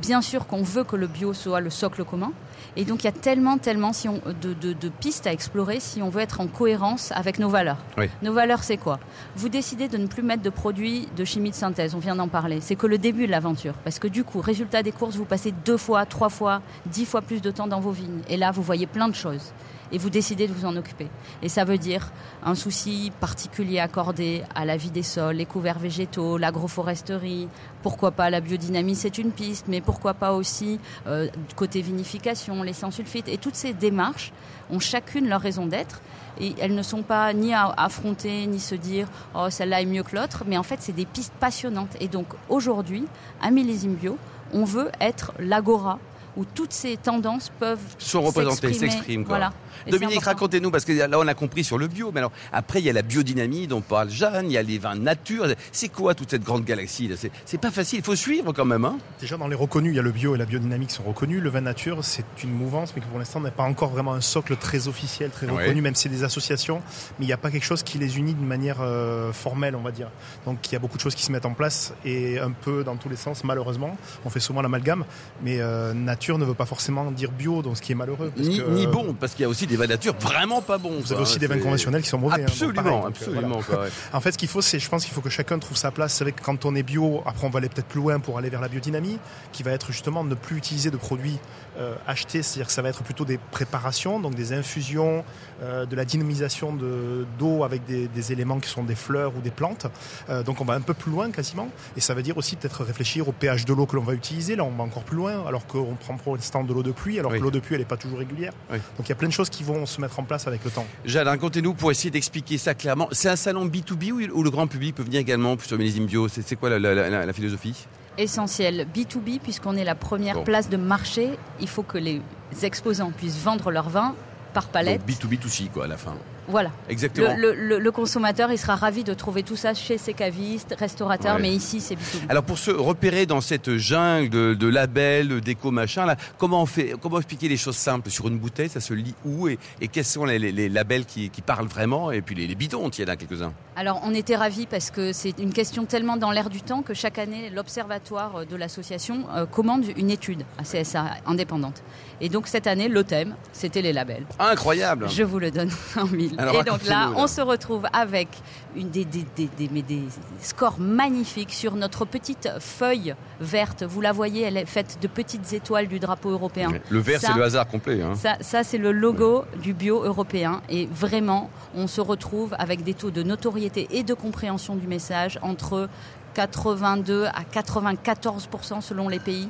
bien 0.02 0.24
sûr 0.24 0.48
qu'on 0.48 0.64
veut 0.64 0.84
que 0.84 0.96
le 0.96 1.06
bio 1.06 1.34
soit 1.34 1.60
le 1.62 1.70
socle 1.70 2.04
commun. 2.04 2.32
Et 2.76 2.84
donc 2.84 3.04
il 3.04 3.06
y 3.06 3.10
a 3.10 3.12
tellement, 3.12 3.60
tellement 3.60 3.94
si 3.94 4.10
on, 4.10 4.20
de, 4.42 4.54
de- 4.54 4.74
de 4.74 4.90
pistes 4.90 5.28
à 5.28 5.32
explorer 5.34 5.80
si 5.80 6.02
on 6.02 6.10
veut 6.10 6.22
être 6.22 6.42
en 6.42 6.48
cohérence 6.48 7.12
avec 7.12 7.38
nos 7.38 7.48
valeurs. 7.50 7.78
Oui. 8.00 8.10
Nos 8.24 8.34
valeurs, 8.34 8.64
c'est 8.64 8.78
quoi? 8.78 9.00
Vous 9.36 9.50
décidez 9.50 9.88
de 9.88 9.98
ne 9.98 10.08
plus 10.08 10.24
mettre 10.24 10.42
de 10.42 10.50
produits 10.50 11.08
de 11.16 11.24
chimie 11.26 11.52
de 11.52 11.56
synthèse, 11.56 11.94
on 11.94 12.00
vient 12.00 12.16
d'en 12.16 12.28
parler. 12.28 12.60
C'est 12.60 12.76
que 12.76 12.88
le 12.88 12.98
début 12.98 13.28
de 13.28 13.32
l'aventure. 13.32 13.76
Parce 13.84 14.00
que 14.00 14.08
du 14.08 14.24
coup, 14.24 14.42
résultat 14.42 14.82
des 14.82 14.92
courses, 14.92 15.16
vous 15.16 15.26
passez 15.26 15.54
deux 15.64 15.78
fois, 15.78 16.08
trois 16.08 16.30
fois, 16.30 16.64
dix 16.88 17.06
fois 17.06 17.22
plus 17.22 17.40
de 17.44 17.52
temps 17.52 17.68
dans 17.68 17.80
vos 17.80 17.92
vignes. 17.92 18.22
Et 18.30 18.36
là, 18.38 18.50
vous 18.50 18.64
voyez 18.64 18.88
plein 18.88 19.08
de 19.10 19.16
choses. 19.16 19.54
Et 19.92 19.98
vous 19.98 20.10
décidez 20.10 20.48
de 20.48 20.54
vous 20.54 20.66
en 20.66 20.76
occuper. 20.76 21.08
Et 21.42 21.50
ça 21.50 21.64
veut 21.64 21.78
dire 21.78 22.12
un 22.44 22.56
souci 22.56 23.12
particulier 23.20 23.80
accordé 23.80 24.44
à 24.56 24.66
la 24.66 24.78
vie 24.78 24.92
des 24.92 25.04
sols, 25.04 25.36
les 25.36 25.46
couverts 25.46 25.80
végétaux, 25.80 26.38
l'agroforesterie, 26.38 27.48
pourquoi 27.84 28.12
pas 28.12 28.30
la 28.30 28.42
biodynamie, 28.42 28.96
c'est 28.96 29.18
une 29.18 29.32
piste, 29.32 29.66
mais 29.68 29.82
pourquoi 29.82 30.14
pas 30.14 30.34
aussi 30.34 30.80
euh, 31.08 31.28
côté 31.56 31.82
vinification, 31.82 32.64
les 32.64 32.74
sans 32.74 32.92
sulfites. 32.92 33.28
Et 33.28 33.38
toutes 33.38 33.56
ces 33.56 33.74
démarches 33.74 34.32
ont 34.72 34.80
chacune 34.80 35.28
leur 35.28 35.42
raison 35.42 35.68
d'être. 35.68 36.02
Et 36.40 36.54
elles 36.60 36.76
ne 36.76 36.82
sont 36.82 37.04
pas 37.04 37.32
ni 37.34 37.54
à 37.54 37.68
affronter, 37.78 38.46
ni 38.48 38.60
se 38.60 38.76
dire 38.76 39.08
oh 39.36 39.50
celle-là 39.50 39.82
est 39.82 39.86
mieux 39.86 40.04
que 40.04 40.16
l'autre, 40.16 40.44
mais 40.46 40.58
en 40.58 40.64
fait 40.64 40.82
c'est 40.82 40.92
des 40.94 41.06
pistes 41.06 41.34
passionnantes. 41.40 41.96
Et 42.00 42.08
donc 42.08 42.28
aujourd'hui, 42.50 43.06
à 43.42 43.52
Millésime 43.52 43.94
Bio, 43.94 44.18
on 44.54 44.66
veut 44.66 44.92
être 45.00 45.34
l'agora 45.40 46.00
où 46.38 46.46
toutes 46.46 46.74
ces 46.74 46.98
tendances 46.98 47.52
peuvent 47.60 47.80
Sont 47.98 48.22
représentées, 48.22 48.68
s'exprimer. 48.68 48.92
s'expriment. 48.92 49.24
Voilà. 49.26 49.54
Dominique, 49.90 50.24
racontez-nous, 50.24 50.72
parce 50.72 50.86
que 50.86 50.92
là 50.94 51.08
on 51.20 51.28
a 51.28 51.34
compris 51.34 51.64
sur 51.64 51.78
le 51.78 51.88
bio, 51.88 52.12
mais 52.12 52.20
alors 52.20 52.32
après 52.52 52.80
il 52.80 52.86
y 52.86 52.90
a 52.90 52.94
la 52.94 53.02
biodynamie 53.02 53.68
dont 53.68 53.82
parle 53.82 54.10
Jeanne, 54.10 54.46
il 54.48 54.54
y 54.54 54.58
a 54.58 54.64
les 54.64 54.78
vins 54.80 54.96
nature. 54.96 55.48
C'est 55.72 55.90
quoi 55.90 56.16
toute 56.16 56.32
cette 56.32 56.44
grande 56.44 56.64
galaxie 56.66 57.08
là? 57.08 57.16
C'est- 57.18 57.58
pas 57.58 57.72
facile, 57.72 58.00
il 58.00 58.06
faut 58.06 58.16
suivre 58.16 58.52
quand 58.54 58.66
même. 58.66 58.84
Hein 58.86 58.98
Déjà 59.20 59.38
dans 59.38 59.48
les 59.48 59.56
reconnus, 59.56 59.94
il 59.94 59.96
y 59.96 60.00
a 60.00 60.02
le 60.02 60.12
bio 60.12 60.36
et 60.36 60.38
la 60.38 60.46
biodynamique 60.46 60.90
qui 60.90 60.96
sont 60.96 61.04
reconnus. 61.04 61.42
Le 61.42 61.50
vin 61.50 61.62
nature, 61.62 62.00
c'est 62.04 62.26
une 62.44 62.52
mouvance, 62.52 62.94
mais 62.96 63.02
qui 63.02 63.08
pour 63.08 63.20
l'instant 63.20 63.40
n'est 63.40 63.52
pas 63.52 63.64
encore 63.64 63.90
vraiment 63.90 64.14
un 64.14 64.22
socle 64.22 64.56
très 64.58 64.88
officiel, 64.88 65.30
très 65.30 65.48
Ouais. 65.48 65.64
reconnu, 65.64 65.82
même 65.82 65.96
si 65.96 66.04
c'est 66.04 66.10
des 66.10 66.24
associations, 66.24 66.82
mais 67.20 67.26
il 67.26 67.28
n'y 67.28 67.34
a 67.34 67.38
pas 67.38 67.52
quelque 67.52 67.64
chose 67.66 67.84
qui 67.84 67.98
les 67.98 68.18
unit 68.18 68.34
d'une 68.34 68.48
manière 68.48 68.78
euh, 68.82 69.32
formelle, 69.34 69.76
on 69.76 69.82
va 69.82 69.92
dire. 69.92 70.10
Donc 70.46 70.58
il 70.70 70.74
y 70.74 70.76
a 70.76 70.80
beaucoup 70.80 70.98
de 70.98 71.02
choses 71.02 71.16
qui 71.16 71.24
se 71.24 71.32
mettent 71.32 71.46
en 71.46 71.54
place 71.54 71.94
et 72.04 72.40
un 72.40 72.52
peu 72.52 72.84
dans 72.84 72.96
tous 72.98 73.10
les 73.10 73.16
sens, 73.16 73.44
malheureusement. 73.44 73.96
On 74.26 74.30
fait 74.30 74.40
souvent 74.40 74.62
l'amalgame, 74.62 75.06
mais 75.44 75.60
euh, 75.60 75.94
nature 75.94 76.25
ne 76.34 76.46
veut 76.46 76.54
pas 76.54 76.66
forcément 76.66 77.12
dire 77.12 77.32
bio, 77.32 77.62
donc 77.62 77.78
ce 77.78 77.82
qui 77.82 77.92
est 77.92 77.96
malheureux. 77.96 78.32
parce 78.36 78.48
ni, 78.48 78.58
que, 78.60 78.70
ni 78.70 78.86
euh, 78.86 78.90
bon, 78.90 79.14
parce 79.14 79.34
qu'il 79.34 79.44
y 79.44 79.46
a 79.46 79.50
aussi 79.50 79.68
des 79.68 79.76
vins 79.76 79.88
nature 79.88 80.16
vraiment 80.20 80.62
pas 80.62 80.78
bons. 80.78 80.98
Vous 81.00 81.04
quoi, 81.04 81.14
avez 81.14 81.22
aussi 81.22 81.40
des 81.40 81.48
vins 81.48 81.60
conventionnels 81.60 82.02
qui 82.02 82.10
sont 82.10 82.18
mauvais. 82.18 82.42
hein, 82.42 82.46
Absolument, 82.48 82.84
donc, 82.84 83.04
euh, 83.04 83.08
absolument. 83.08 83.48
voilà. 83.48 83.64
quoi, 83.64 83.80
ouais. 83.84 83.90
En 84.14 84.20
fait, 84.22 84.32
ce 84.32 84.38
qu'il 84.38 84.48
faut, 84.50 84.62
c'est, 84.62 84.80
je 84.80 84.90
pense 84.90 85.06
qu'il 85.06 85.14
faut 85.14 85.22
que 85.22 85.30
chacun 85.30 85.60
trouve 85.60 85.78
sa 85.78 85.92
place. 85.92 86.14
C'est 86.14 86.24
vrai 86.24 86.32
que 86.34 86.42
quand 86.42 86.66
on 86.66 86.76
est 86.76 86.84
bio, 86.84 87.22
après 87.26 87.46
on 87.48 87.50
va 87.50 87.60
aller 87.60 87.70
peut-être 87.70 87.88
plus 87.88 88.02
loin 88.02 88.20
pour 88.20 88.38
aller 88.38 88.50
vers 88.50 88.62
la 88.62 88.68
biodynamie, 88.68 89.18
qui 89.52 89.64
va 89.64 89.72
être 89.72 89.92
justement 89.92 90.24
ne 90.24 90.36
plus 90.36 90.58
utiliser 90.58 90.92
de 90.92 90.98
produits 90.98 91.38
euh, 91.78 91.96
achetés, 92.08 92.42
c'est-à-dire 92.42 92.68
que 92.68 92.74
ça 92.74 92.82
va 92.82 92.90
être 92.90 93.04
plutôt 93.04 93.26
des 93.26 93.38
préparations, 93.52 94.20
donc 94.20 94.34
des 94.36 94.54
infusions, 94.54 95.24
euh, 95.62 95.86
de 95.86 95.96
la 95.96 96.06
dynamisation 96.06 96.74
de, 96.74 97.26
d'eau 97.38 97.64
avec 97.64 97.86
des, 97.86 98.08
des 98.08 98.32
éléments 98.32 98.60
qui 98.60 98.70
sont 98.70 98.84
des 98.84 98.96
fleurs 98.96 99.34
ou 99.38 99.42
des 99.42 99.52
plantes. 99.52 99.88
Euh, 100.30 100.42
donc 100.44 100.62
on 100.62 100.66
va 100.66 100.74
un 100.74 100.82
peu 100.82 100.94
plus 100.94 101.12
loin 101.12 101.32
quasiment, 101.32 101.68
et 101.98 102.00
ça 102.02 102.14
veut 102.14 102.24
dire 102.24 102.38
aussi 102.38 102.56
peut-être 102.56 102.84
réfléchir 102.84 103.28
au 103.28 103.34
pH 103.34 103.66
de 103.66 103.74
l'eau 103.74 103.86
que 103.86 103.96
l'on 103.98 104.04
va 104.04 104.14
utiliser. 104.14 104.56
Là, 104.56 104.64
on 104.64 104.70
va 104.72 104.84
encore 104.84 105.04
plus 105.04 105.18
loin, 105.18 105.46
alors 105.46 105.68
qu'on 105.68 105.96
prend 106.00 106.15
pour 106.18 106.36
l'instant 106.36 106.64
de 106.64 106.74
l'eau 106.74 106.84
de 106.84 106.92
pluie, 106.92 107.20
alors 107.20 107.32
Oui. 107.32 107.40
que 107.40 107.44
l'eau 107.44 107.52
de 107.52 107.60
pluie 107.60 107.76
elle 107.76 107.82
n'est 107.82 107.86
pas 107.88 107.98
toujours 107.98 108.20
régulière. 108.20 108.54
Oui. 108.72 108.78
Donc 108.98 109.08
il 109.08 109.10
y 109.10 109.12
a 109.12 109.16
plein 109.16 109.28
de 109.28 109.34
choses 109.34 109.50
qui 109.50 109.64
vont 109.64 109.86
se 109.86 110.00
mettre 110.02 110.20
en 110.20 110.24
place 110.24 110.48
avec 110.48 110.64
le 110.64 110.72
temps. 110.72 110.86
Jeanne, 111.06 111.28
racontez-nous 111.28 111.74
pour 111.74 111.92
essayer 111.92 112.10
d'expliquer 112.12 112.58
ça 112.58 112.74
clairement. 112.74 113.08
C'est 113.12 113.30
un 113.30 113.36
salon 113.36 113.66
B2B 113.66 114.12
où, 114.12 114.22
où 114.40 114.44
le 114.44 114.50
grand 114.50 114.68
public 114.68 114.96
peut 114.96 115.04
venir 115.04 115.20
également 115.20 115.56
sur 115.60 115.78
Millésime 115.78 116.06
Bio 116.06 116.28
C'est 116.28 116.42
c'est 116.42 116.56
quoi 116.56 116.70
la, 116.70 116.80
la- 116.80 117.10
la- 117.10 117.26
la 117.26 117.34
philosophie? 117.34 117.86
Essentiel 118.18 118.88
B2B 118.96 119.40
puisqu'on 119.40 119.76
est 119.76 119.84
la 119.84 119.96
première 119.96 120.36
Bon. 120.36 120.44
place 120.44 120.70
de 120.70 120.78
marché. 120.78 121.32
Il 121.60 121.68
faut 121.68 121.84
que 121.84 121.98
les 121.98 122.22
exposants 122.64 123.12
puissent 123.12 123.38
vendre 123.44 123.72
leur 123.72 123.90
vin 123.90 124.16
par 124.54 124.68
palette. 124.68 125.02
Donc 125.06 125.10
B2B2C 125.32 125.70
quoi 125.70 125.84
à 125.86 125.88
la 125.88 125.98
fin. 125.98 126.14
Voilà. 126.48 126.72
Exactement. 126.90 127.36
Le, 127.36 127.54
le- 127.54 127.68
le- 127.68 127.80
le 127.80 127.92
consommateur, 127.92 128.52
il 128.52 128.58
sera 128.58 128.76
ravi 128.76 129.04
de 129.04 129.14
trouver 129.14 129.44
tout 129.44 129.56
ça 129.56 129.74
chez 129.74 129.98
ses 129.98 130.14
cavistes, 130.14 130.76
restaurateurs, 130.78 131.36
Ouais. 131.36 131.42
mais 131.42 131.52
ici 131.54 131.82
c'est 131.82 131.96
B2B. 131.96 132.26
Alors 132.30 132.44
pour 132.44 132.58
se 132.60 132.72
repérer 132.72 133.26
dans 133.26 133.42
cette 133.42 133.78
jungle 133.78 134.30
de, 134.30 134.54
de 134.54 134.68
labels, 134.68 135.42
d'éco 135.42 135.72
machin, 135.72 136.06
là, 136.06 136.16
comment 136.38 136.62
on 136.62 136.66
fait, 136.66 136.94
comment 137.02 137.18
expliquer 137.18 137.48
les 137.48 137.58
choses 137.58 137.76
simples 137.78 138.10
sur 138.10 138.28
une 138.28 138.38
bouteille? 138.38 138.70
Ça 138.70 138.80
se 138.80 138.94
lit 138.94 139.16
où 139.26 139.48
et, 139.48 139.58
et 139.82 139.88
quels 139.88 140.06
sont 140.06 140.26
les, 140.26 140.38
les- 140.40 140.52
les 140.52 140.70
labels 140.70 141.06
qui, 141.06 141.30
qui 141.30 141.42
parlent 141.42 141.68
vraiment 141.68 142.12
Et 142.12 142.22
puis 142.22 142.36
les, 142.36 142.48
les 142.48 142.56
bidons, 142.56 142.90
il 142.90 143.02
y 143.02 143.06
en 143.06 143.12
a 143.12 143.16
quelques-uns. 143.16 143.54
Alors 143.76 144.02
on 144.04 144.14
était 144.14 144.36
ravis 144.36 144.68
parce 144.68 144.92
que 144.92 145.12
c'est 145.14 145.38
une 145.40 145.52
question 145.52 145.86
tellement 145.86 146.16
dans 146.18 146.32
l'air 146.32 146.50
du 146.50 146.62
temps 146.62 146.82
que 146.82 146.94
chaque 146.94 147.18
année 147.18 147.50
l'observatoire 147.50 148.46
de 148.46 148.56
l'association 148.56 149.26
euh, 149.36 149.46
commande 149.46 149.86
une 149.98 150.10
étude 150.10 150.44
à 150.58 150.64
CSA 150.64 151.06
indépendante. 151.26 151.84
Et 152.22 152.30
donc 152.30 152.48
cette 152.48 152.68
année 152.68 152.88
le 152.88 153.04
thème 153.04 153.36
c'était 153.52 153.82
les 153.82 153.92
labels. 153.94 154.26
Incroyable. 154.40 155.10
Je 155.10 155.24
vous 155.24 155.40
le 155.40 155.52
donne 155.52 155.70
en 155.98 156.06
mille. 156.06 156.35
Alors, 156.42 156.56
et 156.56 156.64
donc 156.64 156.86
là, 156.88 157.12
on 157.16 157.28
se 157.28 157.42
retrouve 157.42 157.86
avec 157.94 158.28
une 158.76 158.90
des, 158.90 159.06
des, 159.06 159.26
des, 159.36 159.48
des- 159.58 159.70
mais 159.72 159.82
des 159.82 160.04
scores 160.42 160.80
magnifiques 160.80 161.54
sur 161.54 161.76
notre 161.76 162.06
petite 162.06 162.50
feuille 162.60 163.16
verte. 163.40 163.84
Vous 163.84 164.02
la 164.02 164.12
voyez, 164.12 164.44
elle 164.44 164.58
est 164.58 164.66
faite 164.66 164.98
de 165.02 165.08
petites 165.08 165.54
étoiles 165.54 165.88
du 165.88 166.00
drapeau 166.00 166.30
européen. 166.32 166.72
Le 166.90 167.00
vert, 167.00 167.20
c'est 167.22 167.34
le 167.34 167.44
hasard 167.44 167.68
complet. 167.68 168.02
Hein. 168.02 168.16
Ça, 168.16 168.36
ça 168.42 168.64
c'est 168.64 168.78
le 168.78 168.92
logo 168.92 169.44
du 169.62 169.74
bio 169.74 170.04
européen. 170.04 170.62
Et 170.70 170.88
vraiment, 170.92 171.50
on 171.76 171.88
se 171.88 172.02
retrouve 172.02 172.56
avec 172.60 172.84
des 172.84 172.94
taux 172.94 173.12
de 173.12 173.24
notoriété 173.24 173.88
et 173.92 174.04
de 174.04 174.14
compréhension 174.14 174.76
du 174.76 174.88
message 174.88 175.40
entre 175.42 175.90
82 176.34 177.26
à 177.26 177.44
94% 177.44 178.82
selon 178.82 179.10
les 179.10 179.20
pays. 179.20 179.50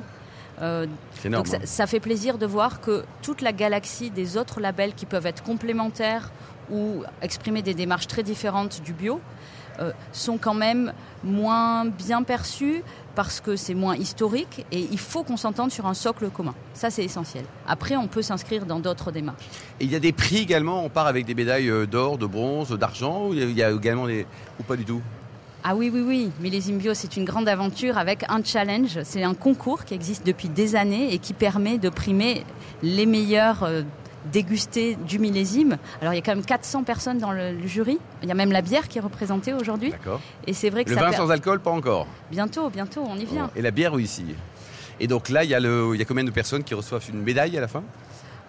Euh, 0.62 0.86
C'est 1.20 1.28
énorme. 1.28 1.44
donc 1.44 1.48
ça, 1.52 1.58
hein. 1.58 1.66
ça 1.66 1.86
fait 1.86 2.00
plaisir 2.00 2.38
de 2.38 2.46
voir 2.46 2.80
que 2.80 3.04
toute 3.22 3.42
la 3.42 3.52
galaxie 3.52 4.10
des 4.10 4.36
autres 4.38 4.60
labels 4.60 4.94
qui 4.94 5.04
peuvent 5.04 5.26
être 5.26 5.42
complémentaires 5.42 6.30
ou 6.70 7.02
exprimer 7.22 7.62
des 7.62 7.74
démarches 7.74 8.06
très 8.06 8.22
différentes 8.22 8.82
du 8.82 8.92
bio 8.92 9.20
euh, 9.78 9.92
sont 10.12 10.38
quand 10.38 10.54
même 10.54 10.92
moins 11.22 11.84
bien 11.84 12.22
perçus 12.22 12.82
parce 13.14 13.40
que 13.40 13.56
c'est 13.56 13.74
moins 13.74 13.94
historique 13.96 14.64
et 14.72 14.80
il 14.90 14.98
faut 14.98 15.22
qu'on 15.22 15.36
s'entende 15.36 15.70
sur 15.70 15.86
un 15.86 15.94
socle 15.94 16.28
commun. 16.30 16.54
Ça, 16.74 16.90
c'est 16.90 17.04
essentiel. 17.04 17.44
Après, 17.66 17.96
on 17.96 18.06
peut 18.08 18.22
s'inscrire 18.22 18.64
dans 18.66 18.80
d'autres 18.80 19.10
démarches. 19.12 19.44
Et 19.80 19.84
il 19.84 19.90
y 19.90 19.96
a 19.96 20.00
des 20.00 20.12
prix 20.12 20.38
également. 20.38 20.82
On 20.84 20.88
part 20.88 21.06
avec 21.06 21.24
des 21.26 21.34
médailles 21.34 21.68
euh, 21.70 21.86
d'or, 21.86 22.16
de 22.18 22.26
bronze, 22.26 22.70
d'argent. 22.78 23.26
ou 23.28 23.34
Il 23.34 23.38
y 23.40 23.42
a- 23.42 23.46
il 23.46 23.56
y 23.56 23.62
a 23.62 23.70
également 23.70 24.06
des 24.06 24.26
ou 24.58 24.62
pas 24.62 24.76
du 24.76 24.84
tout? 24.84 25.00
Ah 25.64 25.74
oui, 25.74 25.90
oui, 25.92 26.02
oui. 26.06 26.30
Millésime 26.40 26.78
Bio, 26.78 26.94
c'est 26.94 27.16
une 27.16 27.24
grande 27.24 27.48
aventure 27.48 27.98
avec 27.98 28.24
un 28.28 28.42
challenge. 28.44 28.98
C'est 29.02 29.24
un 29.24 29.34
concours 29.34 29.84
qui 29.84 29.94
existe 29.94 30.24
depuis 30.24 30.48
des 30.48 30.76
années 30.76 31.12
et 31.12 31.18
qui 31.18 31.32
permet 31.32 31.76
de 31.78 31.88
primer 31.88 32.44
les 32.82 33.04
meilleurs 33.06 33.64
dégustés 34.32 34.96
du 35.06 35.18
millésime. 35.18 35.78
Alors, 36.00 36.12
il 36.12 36.16
y 36.16 36.18
a 36.18 36.22
quand 36.22 36.34
même 36.34 36.44
400 36.44 36.84
personnes 36.84 37.18
dans 37.18 37.32
le, 37.32 37.52
le 37.52 37.66
jury. 37.66 37.98
Il 38.22 38.28
y 38.28 38.32
a 38.32 38.34
même 38.34 38.52
la 38.52 38.62
bière 38.62 38.88
qui 38.88 38.98
est 38.98 39.00
représentée 39.00 39.52
aujourd'hui. 39.54 39.90
D'accord. 39.90 40.20
Et 40.46 40.52
c'est 40.52 40.70
vrai 40.70 40.84
que 40.84 40.90
Le 40.90 40.96
ça 40.96 41.02
vin 41.02 41.10
per- 41.10 41.16
sans 41.16 41.30
alcool, 41.30 41.60
pas 41.60 41.70
encore. 41.70 42.06
Bientôt, 42.30 42.68
bientôt, 42.70 43.04
on 43.08 43.16
y 43.16 43.24
vient. 43.24 43.50
Et 43.56 43.62
la 43.62 43.70
bière, 43.70 43.92
oui, 43.94 44.04
ici. 44.04 44.24
Et 45.00 45.06
donc 45.06 45.28
là, 45.28 45.44
il 45.44 45.50
y, 45.50 45.54
a 45.54 45.60
le, 45.60 45.90
il 45.94 45.98
y 45.98 46.02
a 46.02 46.04
combien 46.06 46.24
de 46.24 46.30
personnes 46.30 46.64
qui 46.64 46.74
reçoivent 46.74 47.04
une 47.12 47.22
médaille 47.22 47.56
à 47.56 47.60
la 47.60 47.68
fin? 47.68 47.82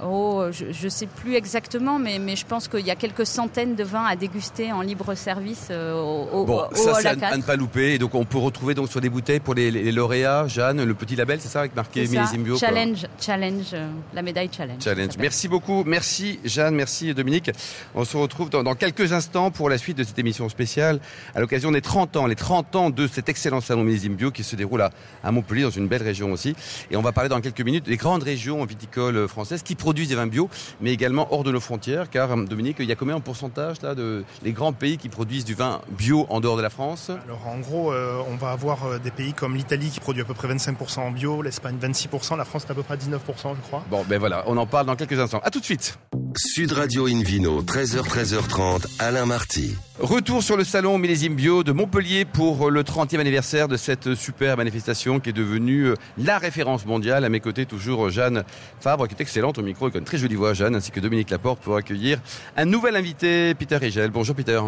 Oh, 0.04 0.46
je 0.52 0.84
ne 0.86 0.90
sais 0.90 1.08
plus 1.08 1.36
exactement, 1.36 1.98
mais, 1.98 2.20
mais 2.20 2.36
je 2.36 2.46
pense 2.46 2.68
qu'il 2.68 2.86
y 2.86 2.92
a 2.92 2.96
quelques 2.96 3.26
centaines 3.26 3.74
de 3.74 3.84
vins 3.84 4.06
à 4.06 4.16
déguster 4.16 4.72
en 4.72 4.82
libre 4.82 5.16
service 5.16 5.70
euh, 5.72 6.00
au, 6.32 6.46
Bon, 6.46 6.66
au 6.70 6.76
ça 6.76 6.94
c'est 7.02 7.08
à, 7.08 7.16
A4. 7.16 7.24
à 7.34 7.38
ne 7.38 7.42
pas 7.42 7.56
louper. 7.56 7.96
Et 7.96 7.98
donc 7.98 8.14
on 8.14 8.24
peut 8.24 8.38
retrouver 8.38 8.76
donc 8.76 8.90
sur 8.90 9.02
des 9.02 9.10
bouteilles 9.10 9.40
pour 9.40 9.56
les, 9.56 9.72
les 9.72 9.92
lauréats, 9.92 10.48
Jeanne, 10.48 10.84
le 10.84 10.94
petit 10.94 11.16
label, 11.16 11.40
c'est 11.42 11.48
ça, 11.48 11.62
avec 11.62 11.76
marqué 11.76 12.08
millésime 12.08 12.44
bio. 12.44 12.58
quoi. 12.60 12.68
challenge, 12.68 13.08
challenge, 13.20 13.66
euh, 13.74 13.90
la 14.14 14.22
médaille 14.22 14.50
challenge. 14.56 14.84
Challenge. 14.84 15.14
Merci 15.18 15.48
beaucoup. 15.48 15.84
Merci 15.84 16.40
Jeanne, 16.46 16.76
merci 16.76 17.16
Dominique. 17.16 17.50
On 17.96 18.06
se 18.06 18.18
retrouve 18.18 18.52
dans, 18.52 18.62
dans 18.62 18.76
quelques 18.76 19.14
instants 19.14 19.50
pour 19.50 19.68
la 19.68 19.80
suite 19.80 19.98
de 19.98 20.04
cette 20.04 20.20
émission 20.20 20.48
spéciale 20.50 21.00
à 21.34 21.40
l'occasion 21.40 21.72
des 21.72 21.82
30 21.82 22.18
ans, 22.18 22.28
les 22.28 22.36
30 22.36 22.76
ans 22.76 22.90
de 22.92 23.08
cet 23.08 23.30
excellent 23.30 23.62
salon 23.62 23.84
millésime 23.84 24.14
bio 24.14 24.30
qui 24.30 24.44
se 24.44 24.56
déroule 24.56 24.84
à, 24.84 24.92
à 25.24 25.32
Montpellier 25.32 25.64
dans 25.64 25.72
une 25.72 25.88
belle 25.88 26.04
région 26.04 26.32
aussi. 26.32 26.56
Et 26.92 26.98
on 26.98 27.02
va 27.02 27.14
parler 27.14 27.30
dans 27.30 27.42
quelques 27.42 27.62
minutes 27.62 27.86
des 27.86 27.98
grandes 27.98 28.24
régions 28.24 28.64
viticoles 28.64 29.28
françaises 29.28 29.64
qui 29.64 29.76
produisent 29.88 30.10
des 30.10 30.16
vins 30.16 30.28
bio, 30.28 30.50
mais 30.82 30.92
également 30.92 31.30
hors 31.32 31.46
de 31.46 31.52
nos 31.54 31.62
frontières. 31.62 32.10
Car 32.10 32.36
Dominique, 32.36 32.76
il 32.80 32.90
y 32.90 32.92
a 32.92 32.96
combien 32.96 33.16
en 33.16 33.22
pourcentage 33.22 33.82
là 33.82 33.96
de 33.96 34.26
les 34.44 34.52
grands 34.52 34.74
pays 34.74 34.98
qui 34.98 35.08
produisent 35.08 35.46
du 35.46 35.54
vin 35.54 35.80
bio 35.92 36.26
en 36.28 36.42
dehors 36.42 36.58
de 36.58 36.62
la 36.62 36.70
France? 36.70 37.10
Alors 37.24 37.48
en 37.48 37.60
gros, 37.60 37.94
euh, 37.94 38.22
on 38.30 38.36
va 38.36 38.52
avoir 38.52 38.86
euh, 38.86 38.98
des 39.00 39.12
pays 39.12 39.32
comme 39.32 39.56
l'Italie 39.56 39.90
qui 39.90 40.02
produit 40.02 40.22
à 40.22 40.26
peu 40.26 40.34
près 40.34 40.50
25% 40.50 41.00
en 41.00 41.12
bio, 41.12 41.42
l'Espagne 41.42 41.78
26%, 41.82 42.36
la 42.36 42.44
France 42.44 42.66
est 42.68 42.72
à 42.72 42.76
peu 42.76 42.84
près 42.84 42.96
à 42.96 42.98
19% 42.98 43.16
je 43.56 43.62
crois. 43.66 43.86
Bon, 43.90 44.04
ben 44.10 44.20
voilà, 44.20 44.44
on 44.48 44.58
en 44.58 44.66
parle 44.66 44.88
dans 44.88 44.98
quelques 44.98 45.18
instants. 45.18 45.40
À 45.42 45.52
tout 45.52 45.62
de 45.62 45.66
suite. 45.66 45.98
Sud 46.36 46.72
Radio 46.74 47.08
Invino, 47.08 47.62
13h, 47.62 48.02
13h30, 48.04 48.86
Alain 49.00 49.26
Marty. 49.26 49.76
Retour 50.00 50.44
sur 50.44 50.58
le 50.58 50.64
salon 50.64 50.98
millésime 50.98 51.36
bio 51.36 51.64
de 51.64 51.72
Montpellier 51.72 52.26
pour 52.26 52.70
le 52.70 52.84
30e 52.84 53.20
anniversaire 53.20 53.68
de 53.68 53.78
cette 53.78 54.14
super 54.16 54.58
manifestation 54.58 55.20
qui 55.20 55.30
est 55.30 55.34
devenue 55.34 55.86
euh, 55.86 55.94
la 56.18 56.38
référence 56.38 56.86
mondiale. 56.86 57.24
À 57.26 57.30
mes 57.30 57.40
côtés, 57.40 57.66
toujours 57.66 58.10
Jeanne 58.10 58.44
Fabre, 58.80 59.08
qui 59.08 59.16
est 59.16 59.22
excellente 59.22 59.58
au 59.58 59.64
micro 59.64 59.88
et 59.88 59.92
qui 59.92 59.98
a 59.98 60.00
une 60.00 60.06
très 60.06 60.18
jolie 60.18 60.36
voix, 60.36 60.54
Jeanne, 60.54 60.76
ainsi 60.76 60.92
que 60.92 61.00
Dominique 61.00 61.30
Laporte 61.30 61.60
pour 61.60 61.76
accueillir 61.76 62.20
un 62.56 62.66
nouvel 62.66 62.96
invité, 62.96 63.54
Peter 63.56 63.78
Rigel. 63.78 64.12
Bonjour 64.12 64.36
Peter. 64.36 64.60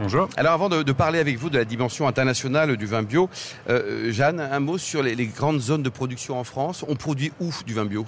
Bonjour. 0.00 0.28
Alors 0.36 0.52
avant 0.52 0.68
de, 0.68 0.82
de 0.82 0.92
parler 0.92 1.18
avec 1.18 1.38
vous 1.38 1.50
de 1.50 1.58
la 1.58 1.64
dimension 1.64 2.08
internationale 2.08 2.76
du 2.76 2.86
vin 2.86 3.02
bio, 3.02 3.28
euh, 3.68 4.10
Jeanne, 4.12 4.40
un 4.40 4.60
mot 4.60 4.78
sur 4.78 5.02
les, 5.02 5.14
les 5.14 5.26
grandes 5.26 5.60
zones 5.60 5.82
de 5.82 5.88
production 5.88 6.38
en 6.38 6.44
France. 6.44 6.84
On 6.88 6.96
produit 6.96 7.32
où 7.40 7.50
du 7.66 7.74
vin 7.74 7.84
bio? 7.86 8.06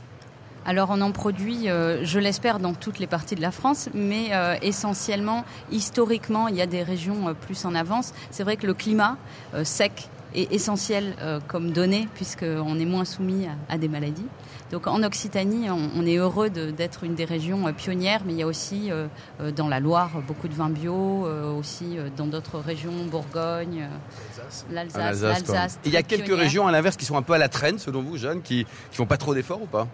Alors 0.69 0.91
on 0.91 1.01
en 1.01 1.13
produit, 1.13 1.71
euh, 1.71 2.05
je 2.05 2.19
l'espère, 2.19 2.59
dans 2.59 2.75
toutes 2.75 2.99
les 2.99 3.07
parties 3.07 3.35
de 3.35 3.41
la 3.41 3.51
France, 3.53 3.89
mais 3.95 4.27
euh, 4.33 4.55
essentiellement, 4.61 5.47
historiquement, 5.73 6.47
il 6.49 6.57
y 6.57 6.61
a 6.61 6.67
des 6.67 6.83
régions 6.83 7.29
euh, 7.29 7.33
plus 7.33 7.65
en 7.65 7.75
avance. 7.75 8.13
C'est 8.31 8.43
vrai 8.43 8.59
que 8.59 8.67
le 8.67 8.75
climat 8.75 9.17
euh, 9.55 9.65
sec 9.65 10.11
est 10.35 10.53
essentiel 10.53 11.15
euh, 11.23 11.41
comme 11.49 11.71
donnée, 11.73 12.07
puisqu'on 12.15 12.79
est 12.79 12.85
moins 12.85 13.07
soumis 13.07 13.47
à, 13.47 13.73
à 13.73 13.79
des 13.79 13.89
maladies. 13.89 14.27
Donc 14.71 14.87
en 14.87 15.03
Occitanie, 15.03 15.71
on, 15.71 15.89
on 15.97 16.05
est 16.05 16.17
heureux 16.17 16.51
de- 16.51 16.71
d'être 16.71 17.03
une 17.05 17.15
des 17.15 17.25
régions 17.25 17.67
euh, 17.67 17.73
pionnières, 17.73 18.21
mais 18.27 18.35
il 18.35 18.39
y 18.39 18.43
a 18.43 18.47
aussi 18.47 18.91
dans 19.57 19.69
la 19.69 19.81
Loire 19.81 20.11
beaucoup 20.27 20.49
de 20.49 20.55
vins 20.55 20.69
bio, 20.69 21.25
euh, 21.27 21.51
aussi 21.59 21.97
euh, 21.97 22.11
dans 22.15 22.27
d'autres 22.27 22.59
régions, 22.59 22.93
Bourgogne, 23.11 23.89
l'Alsace. 24.71 25.79
Il 25.87 25.93
y 25.93 25.97
a 25.97 26.03
quelques 26.03 26.25
pionnière. 26.25 26.45
régions 26.45 26.67
à 26.67 26.73
l'inverse 26.73 26.99
qui 26.99 27.07
sont 27.07 27.17
un 27.17 27.23
peu 27.23 27.33
à 27.33 27.39
la 27.39 27.49
traîne, 27.49 27.79
selon 27.79 28.03
vous, 28.03 28.19
Jeanne, 28.19 28.43
qui, 28.43 28.67
qui 28.91 28.97
font 28.99 29.07
pas 29.07 29.17
trop 29.17 29.33
d'efforts 29.33 29.63
ou 29.63 29.67
pas? 29.67 29.89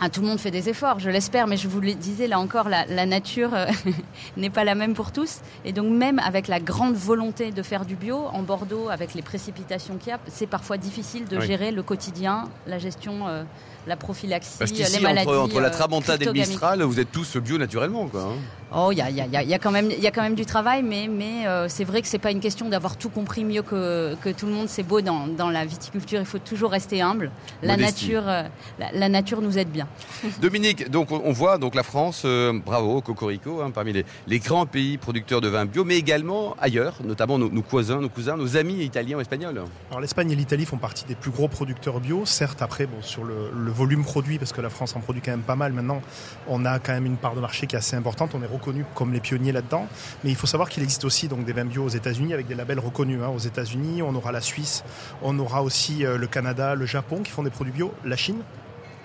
Ah, 0.00 0.08
tout 0.08 0.20
le 0.20 0.28
monde 0.28 0.38
fait 0.38 0.50
des 0.52 0.68
efforts, 0.68 1.00
je 1.00 1.10
l'espère, 1.10 1.46
mais 1.48 1.56
je 1.56 1.66
vous 1.66 1.80
le 1.80 1.92
disais, 1.94 2.28
là 2.28 2.38
encore, 2.38 2.68
la, 2.68 2.86
la 2.86 3.04
nature 3.04 3.52
euh, 3.54 3.66
n'est 4.36 4.50
pas 4.50 4.62
la 4.64 4.74
même 4.76 4.94
pour 4.94 5.10
tous. 5.10 5.40
Et 5.64 5.72
donc 5.72 5.90
même 5.92 6.18
avec 6.20 6.46
la 6.46 6.60
grande 6.60 6.94
volonté 6.94 7.50
de 7.50 7.62
faire 7.62 7.84
du 7.84 7.96
bio, 7.96 8.26
en 8.32 8.42
Bordeaux, 8.42 8.88
avec 8.90 9.14
les 9.14 9.22
précipitations 9.22 9.96
qu'il 9.96 10.10
y 10.10 10.12
a, 10.12 10.20
c'est 10.28 10.46
parfois 10.46 10.76
difficile 10.76 11.24
de 11.26 11.38
Oui. 11.38 11.46
gérer 11.46 11.72
le 11.72 11.82
quotidien, 11.82 12.48
la 12.66 12.78
gestion, 12.78 13.26
euh, 13.26 13.42
la 13.88 13.96
prophylaxie, 13.96 14.56
Parce 14.58 14.70
les 14.70 14.76
qu'ici, 14.84 15.00
maladies. 15.02 15.28
entre, 15.28 15.38
entre 15.38 15.60
la 15.60 15.68
euh, 15.68 15.70
Tramontane 15.70 16.22
et 16.22 16.24
le. 16.26 16.32
Mistral, 16.32 16.82
vous 16.82 17.00
êtes 17.00 17.10
tous 17.10 17.36
bio 17.38 17.58
naturellement. 17.58 18.06
Quoi, 18.08 18.22
hein. 18.22 18.36
Oh, 18.74 18.90
il 18.92 18.98
y 18.98 19.00
a, 19.00 19.08
il 19.08 19.16
y, 19.16 19.20
a, 19.22 19.26
il 19.26 19.32
y 19.32 19.36
a- 19.36 19.42
il 19.42 19.48
y 19.48 19.54
a 19.54 19.58
quand 19.58 19.70
même, 19.70 19.90
il 19.90 19.98
y 20.02 20.06
a 20.06 20.10
quand 20.10 20.20
même 20.22 20.34
du 20.34 20.44
travail, 20.44 20.82
mais, 20.82 21.08
mais 21.08 21.46
euh, 21.46 21.68
c'est 21.70 21.84
vrai 21.84 22.02
que 22.02 22.06
c'est 22.08 22.18
pas 22.18 22.30
une 22.30 22.40
question 22.40 22.68
d'avoir 22.68 22.98
tout 22.98 23.08
compris 23.08 23.42
mieux 23.44 23.62
que, 23.62 24.14
que 24.22 24.28
tout 24.28 24.44
le 24.46 24.52
monde. 24.52 24.68
C'est 24.68 24.82
beau 24.82 25.00
dans, 25.00 25.26
dans 25.26 25.48
la 25.48 25.64
viticulture, 25.64 26.20
il 26.20 26.26
faut 26.26 26.38
toujours 26.38 26.70
rester 26.70 27.00
humble. 27.00 27.30
La 27.62 27.76
Modestie. 27.78 28.06
nature, 28.12 28.28
euh, 28.28 28.42
la, 28.78 28.92
la 28.92 29.08
nature 29.08 29.40
nous 29.40 29.56
aide 29.56 29.70
bien. 29.70 29.88
Dominique, 30.42 30.90
donc 30.90 31.10
on 31.12 31.22
on 31.24 31.32
voit 31.32 31.56
donc 31.58 31.74
la 31.74 31.82
France, 31.82 32.22
euh, 32.26 32.52
bravo, 32.64 33.00
Cocorico, 33.00 33.62
hein, 33.62 33.70
parmi 33.70 33.92
les, 33.92 34.04
les 34.26 34.38
grands 34.38 34.66
pays 34.66 34.98
producteurs 34.98 35.40
de 35.40 35.48
vins 35.48 35.64
bio, 35.66 35.84
mais 35.84 35.96
également 35.96 36.54
ailleurs, 36.60 36.94
notamment 37.04 37.38
nos, 37.38 37.48
nos 37.48 37.62
cousins, 37.62 38.00
nos 38.00 38.08
cousins, 38.10 38.36
nos 38.36 38.56
amis 38.56 38.84
italiens 38.84 39.16
ou 39.16 39.20
espagnols. 39.20 39.62
Alors 39.90 40.00
l'Espagne 40.00 40.30
et 40.30 40.36
l'Italie 40.36 40.66
font 40.66 40.76
partie 40.78 41.04
des 41.06 41.14
plus 41.14 41.30
gros 41.30 41.48
producteurs 41.48 42.00
bio. 42.00 42.22
Certes, 42.26 42.60
après, 42.62 42.86
bon, 42.86 43.00
sur 43.02 43.24
le, 43.24 43.50
le 43.56 43.70
volume 43.78 44.04
produit, 44.04 44.38
parce 44.38 44.52
que 44.52 44.60
la 44.60 44.70
France 44.70 44.96
en 44.96 45.00
produit 45.00 45.22
quand 45.22 45.30
même 45.30 45.48
pas 45.52 45.56
mal 45.56 45.72
maintenant, 45.72 46.02
on 46.48 46.64
a 46.64 46.78
quand 46.78 46.92
même 46.92 47.06
une 47.06 47.16
part 47.16 47.34
de 47.34 47.40
marché 47.40 47.66
qui 47.66 47.76
est 47.76 47.78
assez 47.78 47.96
importante. 47.96 48.34
On 48.34 48.42
est 48.42 48.52
reconnu 48.58 48.84
comme 48.94 49.12
les 49.12 49.20
pionniers 49.20 49.52
là-dedans. 49.52 49.86
Mais 50.22 50.30
il 50.30 50.36
faut 50.36 50.46
savoir 50.46 50.68
qu'il 50.68 50.82
existe 50.82 51.04
aussi 51.04 51.28
des 51.28 51.52
vins 51.52 51.64
bio 51.64 51.84
aux 51.84 51.88
États-Unis 51.88 52.34
avec 52.34 52.46
des 52.46 52.54
labels 52.54 52.80
reconnus. 52.80 53.20
hein. 53.22 53.28
Aux 53.28 53.38
États-Unis, 53.38 54.02
on 54.02 54.14
aura 54.14 54.32
la 54.32 54.40
Suisse, 54.40 54.84
on 55.22 55.38
aura 55.38 55.62
aussi 55.62 56.04
euh, 56.04 56.18
le 56.18 56.26
Canada, 56.26 56.74
le 56.74 56.86
Japon 56.86 57.22
qui 57.22 57.30
font 57.30 57.42
des 57.44 57.50
produits 57.50 57.72
bio, 57.72 57.94
la 58.04 58.16
Chine, 58.16 58.42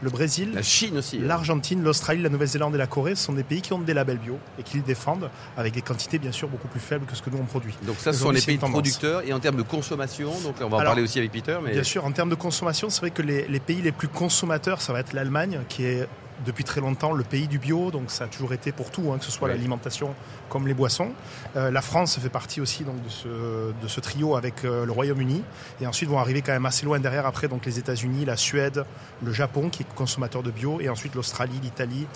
le 0.01 0.09
Brésil. 0.09 0.51
La 0.53 0.61
Chine 0.61 0.97
aussi. 0.97 1.17
hein. 1.17 1.25
L'Argentine, 1.25 1.81
l'Australie, 1.83 2.21
la 2.21 2.29
Nouvelle-Zélande 2.29 2.75
et 2.75 2.77
la 2.77 2.87
Corée 2.87 3.15
sont 3.15 3.33
des 3.33 3.43
pays 3.43 3.61
qui 3.61 3.73
ont 3.73 3.79
des 3.79 3.93
labels 3.93 4.17
bio 4.17 4.37
et 4.59 4.63
qui 4.63 4.77
le 4.77 4.83
défendent 4.83 5.29
avec 5.55 5.73
des 5.73 5.81
quantités 5.81 6.19
bien 6.19 6.31
sûr 6.31 6.47
beaucoup 6.49 6.67
plus 6.67 6.79
faibles 6.79 7.05
que 7.05 7.15
ce 7.15 7.21
que 7.21 7.29
nous 7.29 7.37
on 7.37 7.45
produit. 7.45 7.75
Donc 7.85 7.95
ça, 7.99 8.11
ce 8.13 8.19
sont 8.19 8.31
les 8.31 8.41
pays 8.41 8.57
producteurs 8.57 9.21
et 9.25 9.31
en 9.33 9.39
termes 9.39 9.55
de 9.57 9.61
consommation, 9.61 10.29
donc 10.41 10.55
on 10.59 10.67
va 10.69 10.77
en 10.77 10.79
Alors, 10.79 10.91
parler 10.91 11.03
aussi 11.03 11.19
avec 11.19 11.31
Peter. 11.31 11.57
Mais 11.63 11.71
Bien 11.71 11.83
sûr, 11.83 12.05
en 12.05 12.11
termes 12.11 12.29
de 12.29 12.35
consommation, 12.35 12.89
c'est 12.89 12.99
vrai 13.01 13.11
que 13.11 13.21
les, 13.21 13.47
les 13.47 13.59
pays 13.59 13.81
les 13.81 13.91
plus 13.91 14.07
consommateurs, 14.07 14.81
ça 14.81 14.93
va 14.93 14.99
être 14.99 15.13
l'Allemagne, 15.13 15.59
qui 15.69 15.85
est 15.85 16.07
depuis 16.45 16.63
très 16.63 16.81
longtemps 16.81 17.13
le 17.13 17.23
pays 17.23 17.47
du 17.47 17.59
bio, 17.59 17.91
donc 17.91 18.11
ça 18.11 18.25
a 18.25 18.27
toujours 18.27 18.53
été 18.53 18.71
pour 18.71 18.91
tout, 18.91 19.11
hein, 19.11 19.17
que 19.17 19.25
ce 19.25 19.31
soit 19.31 19.47
l'alimentation 19.47 20.13
comme 20.49 20.67
les 20.67 20.73
boissons. 20.73 21.11
Euh, 21.55 21.71
la 21.71 21.81
France 21.81 22.19
fait 22.19 22.29
partie 22.29 22.61
aussi 22.61 22.83
donc, 22.83 23.01
de, 23.03 23.09
ce, 23.09 23.27
de 23.27 23.87
ce 23.87 23.99
trio 23.99 24.35
avec 24.35 24.65
euh, 24.65 24.85
le 24.85 24.91
Royaume-Uni, 24.91 25.43
et 25.81 25.87
ensuite 25.87 26.09
vont 26.09 26.19
arriver 26.19 26.41
quand 26.41 26.51
même 26.51 26.65
assez 26.65 26.85
loin 26.85 26.99
derrière 26.99 27.25
après 27.25 27.47
donc 27.47 27.65
les 27.65 27.79
États-Unis, 27.79 28.25
la 28.25 28.37
Suède, 28.37 28.85
le 29.23 29.31
Japon 29.31 29.69
qui 29.69 29.83
est 29.83 29.95
consommateur 29.95 30.43
de 30.43 30.51
bio, 30.51 30.79
et 30.81 30.89
ensuite 30.89 31.15
l'Australie, 31.15 31.59
l'Italie, 31.61 32.07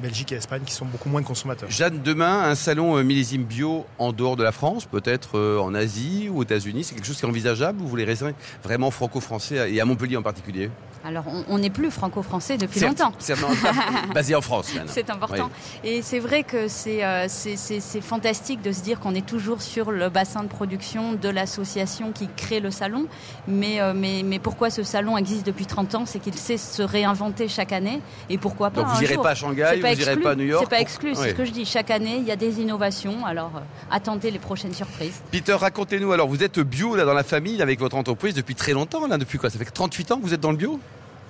Belgique 0.00 0.32
et 0.32 0.36
Espagne 0.36 0.62
qui 0.64 0.74
sont 0.74 0.84
beaucoup 0.84 1.08
moins 1.08 1.22
consommateurs. 1.22 1.70
Jeanne, 1.70 2.02
demain, 2.02 2.42
un 2.42 2.54
salon 2.54 2.96
euh, 2.96 3.02
millésime 3.02 3.44
bio 3.44 3.86
en 3.98 4.12
dehors 4.12 4.36
de 4.36 4.42
la 4.42 4.52
France, 4.52 4.84
peut-être 4.84 5.38
en 5.60 5.74
Asie 5.74 6.28
ou 6.30 6.38
aux 6.38 6.42
États-Unis, 6.42 6.84
c'est 6.84 6.94
quelque 6.94 7.06
chose 7.06 7.16
qui 7.16 7.24
est 7.24 7.28
envisageable 7.28 7.80
ou 7.82 7.86
vous 7.86 7.96
les 7.96 8.04
restez 8.04 8.16
vraiment 8.62 8.90
franco-français 8.90 9.72
et 9.72 9.80
à 9.80 9.84
Montpellier 9.84 10.16
en 10.16 10.22
particulier? 10.22 10.70
Alors 11.06 11.24
on- 11.48 11.58
n'est 11.58 11.70
plus 11.70 11.90
franco-français 11.90 12.58
depuis 12.58 12.80
longtemps. 12.80 13.12
non, 13.40 13.48
basé 14.14 14.34
en 14.34 14.40
France. 14.40 14.72
C'est 14.86 15.08
important. 15.10 15.50
Et 15.84 16.02
c'est 16.02 16.18
vrai 16.18 16.42
que 16.42 16.68
c'est 16.68 17.04
euh, 17.04 17.26
c'est- 17.28 17.56
c'est- 17.56 17.80
c'est 17.80 18.00
fantastique 18.00 18.60
de 18.62 18.72
se 18.72 18.80
dire 18.82 18.98
qu'on 19.00 19.14
est 19.14 19.24
toujours 19.24 19.62
sur 19.62 19.90
le 19.92 20.08
bassin 20.08 20.42
de 20.42 20.48
production 20.48 21.12
de 21.14 21.28
l'association 21.28 22.12
qui 22.12 22.28
crée 22.36 22.60
le 22.60 22.70
salon. 22.70 23.06
Mais, 23.48 23.80
euh, 23.80 23.92
mais, 23.94 24.22
mais 24.24 24.38
pourquoi 24.38 24.70
ce 24.70 24.82
salon 24.82 25.16
existe 25.16 25.46
depuis 25.46 25.66
30 25.66 25.94
ans 25.94 26.04
C'est 26.06 26.18
qu'il 26.18 26.34
sait 26.34 26.56
se 26.58 26.82
réinventer 26.82 27.48
chaque 27.48 27.72
année. 27.72 28.00
Et 28.28 28.36
pourquoi 28.38 28.70
pas 28.70 28.82
Donc 28.82 28.90
vous 28.94 29.00
n'irez 29.00 29.16
pas 29.16 29.30
à 29.30 29.34
Shanghai, 29.34 29.64
C'est 29.70 29.76
vous 29.94 29.98
n'irez 30.00 30.16
pas 30.16 30.30
à 30.32 30.34
New 30.34 30.44
York 30.44 30.64
C'est 30.64 30.70
pas 30.76 30.80
exclu, 30.80 31.14
c'est 31.14 31.30
ce 31.30 31.34
que 31.34 31.44
je 31.44 31.52
dis. 31.52 31.64
Chaque 31.64 31.90
année, 31.90 32.16
il 32.18 32.24
y 32.24 32.32
a 32.32 32.36
des 32.36 32.60
innovations. 32.60 33.24
Alors 33.24 33.52
euh, 33.56 33.60
attendez 33.90 34.30
les 34.30 34.38
prochaines 34.40 34.74
surprises. 34.74 35.22
Peter, 35.30 35.52
racontez-nous, 35.54 36.12
alors 36.12 36.28
vous 36.28 36.42
êtes 36.42 36.58
bio 36.58 36.96
là 36.96 37.04
dans 37.04 37.14
la 37.14 37.22
famille 37.24 37.62
avec 37.62 37.78
votre 37.78 37.96
entreprise 37.96 38.34
depuis 38.34 38.54
très 38.54 38.72
longtemps, 38.72 39.06
là, 39.06 39.18
depuis 39.18 39.38
quoi? 39.38 39.50
Ça 39.50 39.58
fait 39.58 39.64
38 39.64 40.12
ans 40.12 40.18
que 40.18 40.22
vous 40.22 40.34
êtes 40.34 40.40
dans 40.40 40.50
le 40.50 40.56
bio? 40.56 40.80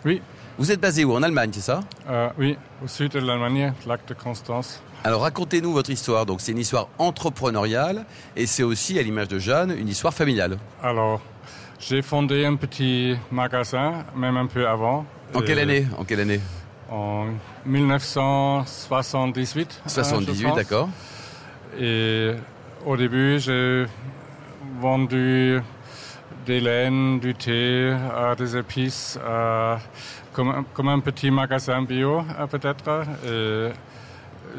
Oui. 0.06 0.22
Vous 0.58 0.72
êtes 0.72 0.80
basé 0.80 1.04
où? 1.04 1.12
En 1.14 1.22
Allemagne, 1.22 1.50
c'est 1.52 1.60
ça? 1.60 1.80
Euh, 2.08 2.30
oui, 2.38 2.56
au 2.82 2.88
sud 2.88 3.12
de 3.12 3.18
l'Allemagne, 3.18 3.74
lac 3.86 4.00
de 4.08 4.14
Constance. 4.14 4.80
Alors 5.04 5.20
racontez-nous 5.22 5.70
votre 5.72 5.90
histoire. 5.90 6.24
Donc 6.24 6.40
c'est 6.40 6.52
une 6.52 6.58
histoire 6.58 6.88
entrepreneuriale 6.98 8.06
et 8.36 8.46
c'est 8.46 8.62
aussi, 8.62 8.98
à 8.98 9.02
l'image 9.02 9.28
de 9.28 9.38
Jeanne, 9.38 9.74
une 9.78 9.88
histoire 9.88 10.14
familiale. 10.14 10.56
Alors, 10.82 11.20
j'ai 11.78 12.00
fondé 12.02 12.46
un 12.46 12.56
petit 12.56 13.16
magasin, 13.30 14.04
même 14.16 14.36
un 14.38 14.46
peu 14.46 14.66
avant. 14.66 15.04
En 15.34 15.40
quelle 15.42 15.58
Euh, 15.58 15.62
année? 15.62 15.86
En 15.98 16.04
quelle 16.04 16.20
année? 16.20 16.40
En 16.90 17.26
1978. 17.66 19.68
euh, 19.68 19.72
je 19.86 19.90
78, 19.90 20.42
pense. 20.44 20.56
d'accord. 20.56 20.88
Et 21.78 22.32
au 22.86 22.96
début, 22.96 23.38
j'ai 23.40 23.84
vendu 24.80 25.60
des 26.46 26.60
laines, 26.60 27.18
du 27.18 27.34
thé, 27.34 27.92
euh, 27.92 28.34
des 28.36 28.56
épices, 28.56 29.18
euh, 29.22 29.76
comme, 30.32 30.88
un- 30.88 31.00
petit 31.00 31.30
magasin 31.30 31.82
bio 31.82 32.20
euh, 32.38 32.46
peut-être. 32.46 33.04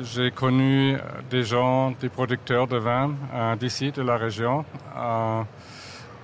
J'ai 0.04 0.30
connu 0.32 0.98
des 1.32 1.44
gens, 1.44 1.92
des 2.00 2.10
producteurs 2.10 2.68
de 2.68 2.78
vin 2.78 3.12
d'ici, 3.60 3.92
de 3.92 4.02
la 4.04 4.18
région. 4.18 4.64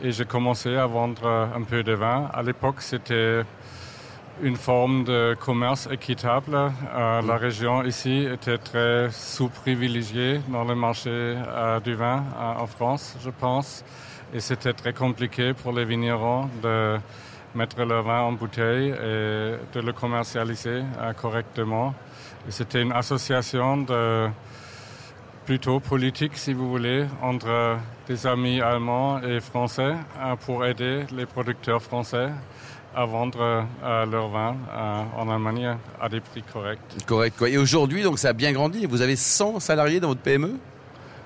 et 0.02 0.12
j'ai 0.12 0.26
commencé 0.26 0.76
à 0.76 0.86
vendre 0.86 1.26
un 1.56 1.64
peu 1.64 1.82
de 1.82 1.94
vin. 1.94 2.30
À 2.34 2.44
l'époque, 2.44 2.82
c'était 2.82 3.42
une 4.44 4.58
forme 4.58 5.06
de 5.06 5.36
commerce 5.40 5.88
équitable. 5.92 6.56
La 6.94 7.38
région 7.38 7.84
ici 7.84 8.28
était 8.32 8.58
très 8.60 9.10
sous-privilégiée 9.12 10.42
dans 10.50 10.66
le 10.66 10.76
marché 10.76 11.36
du 11.84 11.96
vin 11.96 12.24
en 12.60 12.68
France, 12.68 13.16
je 13.24 13.32
pense. 13.32 13.84
Et 14.36 14.40
c'était 14.40 14.74
très 14.74 14.94
compliqué 14.94 15.54
pour 15.54 15.74
les 15.74 15.86
vignerons 15.86 16.50
de 16.64 16.98
mettre 17.54 17.84
leur 17.84 18.02
vin 18.02 18.22
en 18.22 18.32
bouteille 18.32 18.90
et 18.90 19.54
de 19.74 19.80
le 19.80 19.94
commercialiser 19.94 20.82
euh, 21.00 21.14
correctement. 21.14 21.94
C'était 22.50 22.82
une 22.82 22.92
association 22.92 23.86
plutôt 25.46 25.80
politique, 25.80 26.32
si 26.36 26.54
vous 26.54 26.68
voulez, 26.68 27.06
entre 27.22 27.78
des 28.08 28.26
amis 28.26 28.60
allemands 28.60 29.22
et 29.22 29.40
français 29.40 29.94
euh, 30.20 30.36
pour 30.36 30.66
aider 30.66 31.04
les 31.16 31.28
producteurs 31.28 31.82
français 31.82 32.30
à 32.96 33.06
vendre 33.06 33.66
euh, 33.84 34.06
leur 34.08 34.30
vin 34.30 34.56
en 35.16 35.30
Allemagne 35.30 35.78
à 36.02 36.10
des 36.10 36.22
prix 36.22 36.42
corrects. 36.42 36.80
Correct. 37.06 37.40
Et 37.48 37.58
aujourd'hui, 37.58 38.02
donc 38.02 38.18
ça 38.18 38.30
a 38.30 38.34
bien 38.34 38.52
grandi. 38.52 38.88
Vous 38.88 39.02
avez 39.02 39.16
100 39.16 39.60
salariés 39.60 40.00
dans 40.00 40.10
votre 40.10 40.22
PME 40.22 40.58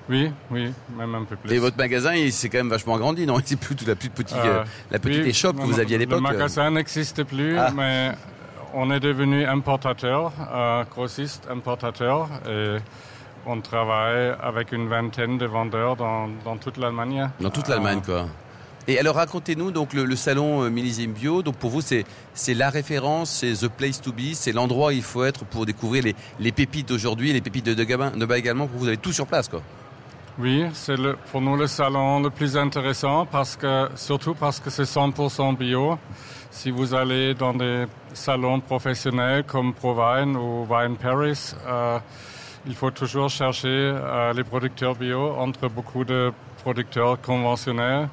Oui, 0.08 0.30
oui, 0.50 0.72
même 0.96 1.14
un 1.14 1.24
peu 1.24 1.36
plus. 1.36 1.52
Et 1.52 1.58
votre 1.58 1.76
magasin, 1.76 2.14
il 2.14 2.32
s'est 2.32 2.48
quand 2.48 2.58
même 2.58 2.70
vachement 2.70 2.94
agrandi, 2.94 3.26
non? 3.26 3.38
C'est 3.44 3.58
plus 3.58 3.76
la 3.86 3.94
plus 3.94 4.08
petite, 4.10 4.36
euh, 4.38 4.64
la 4.90 4.98
petite 4.98 5.22
oui, 5.24 5.28
échoppe 5.30 5.56
que 5.58 5.62
vous 5.62 5.78
aviez 5.80 5.96
à 5.96 5.98
l'époque. 5.98 6.16
Le 6.16 6.22
magasin 6.22 6.70
n'existe 6.70 7.24
plus, 7.24 7.58
Ah. 7.58 7.70
mais 7.76 8.12
on 8.74 8.90
est 8.90 9.00
devenu 9.00 9.44
importateur, 9.44 10.32
euh, 10.52 10.84
grossiste 10.84 11.46
importateur, 11.50 12.28
et 12.48 12.76
on 13.46 13.60
travaille 13.60 14.34
avec 14.42 14.72
une 14.72 14.88
vingtaine 14.88 15.36
de 15.38 15.46
vendeurs 15.46 15.96
dans, 15.96 16.28
dans 16.44 16.56
toute 16.56 16.76
l'Allemagne. 16.78 17.28
Dans 17.40 17.50
toute 17.50 17.68
l'Allemagne, 17.68 18.00
quoi. 18.04 18.26
Et 18.90 18.98
alors 18.98 19.16
racontez-nous 19.16 19.70
donc 19.70 19.92
le, 19.92 20.06
le 20.06 20.16
salon 20.16 20.62
euh, 20.64 20.70
Millésime 20.70 21.12
Bio. 21.12 21.42
Donc 21.42 21.56
pour 21.56 21.68
vous 21.68 21.82
c'est 21.82 22.06
c'est 22.32 22.54
la 22.54 22.70
référence, 22.70 23.28
c'est 23.30 23.52
the 23.52 23.68
place 23.68 24.00
to 24.00 24.12
be, 24.12 24.32
c'est 24.32 24.52
l'endroit 24.52 24.88
où 24.88 24.92
il 24.92 25.02
faut 25.02 25.24
être 25.24 25.44
pour 25.44 25.66
découvrir 25.66 26.02
les, 26.04 26.14
les 26.40 26.52
pépites 26.52 26.88
d'aujourd'hui, 26.88 27.34
les 27.34 27.42
pépites 27.42 27.66
de 27.66 27.74
de 27.74 27.84
Gabin, 27.84 28.12
de 28.12 28.24
bas 28.24 28.38
également. 28.38 28.66
Pour 28.66 28.78
vous 28.80 28.88
avez 28.88 28.96
tout 28.96 29.12
sur 29.12 29.26
place 29.26 29.46
quoi. 29.48 29.60
Oui, 30.40 30.66
c'est 30.72 30.94
pour 31.32 31.40
nous 31.40 31.56
le 31.56 31.66
salon 31.66 32.20
le 32.20 32.30
plus 32.30 32.56
intéressant 32.56 33.26
parce 33.26 33.56
que, 33.56 33.88
surtout 33.96 34.34
parce 34.34 34.60
que 34.60 34.70
c'est 34.70 34.84
100% 34.84 35.56
bio. 35.56 35.98
Si 36.52 36.70
vous 36.70 36.94
allez 36.94 37.34
dans 37.34 37.52
des 37.54 37.86
salons 38.14 38.60
professionnels 38.60 39.42
comme 39.42 39.74
ProWine 39.74 40.36
ou 40.36 40.64
Wine 40.70 40.96
Paris, 40.96 41.54
euh, 41.66 41.98
il 42.68 42.76
faut 42.76 42.92
toujours 42.92 43.28
chercher 43.28 43.66
euh, 43.68 44.32
les 44.32 44.44
producteurs 44.44 44.94
bio 44.94 45.34
entre 45.36 45.68
beaucoup 45.68 46.04
de 46.04 46.32
producteurs 46.62 47.20
conventionnels. 47.20 48.08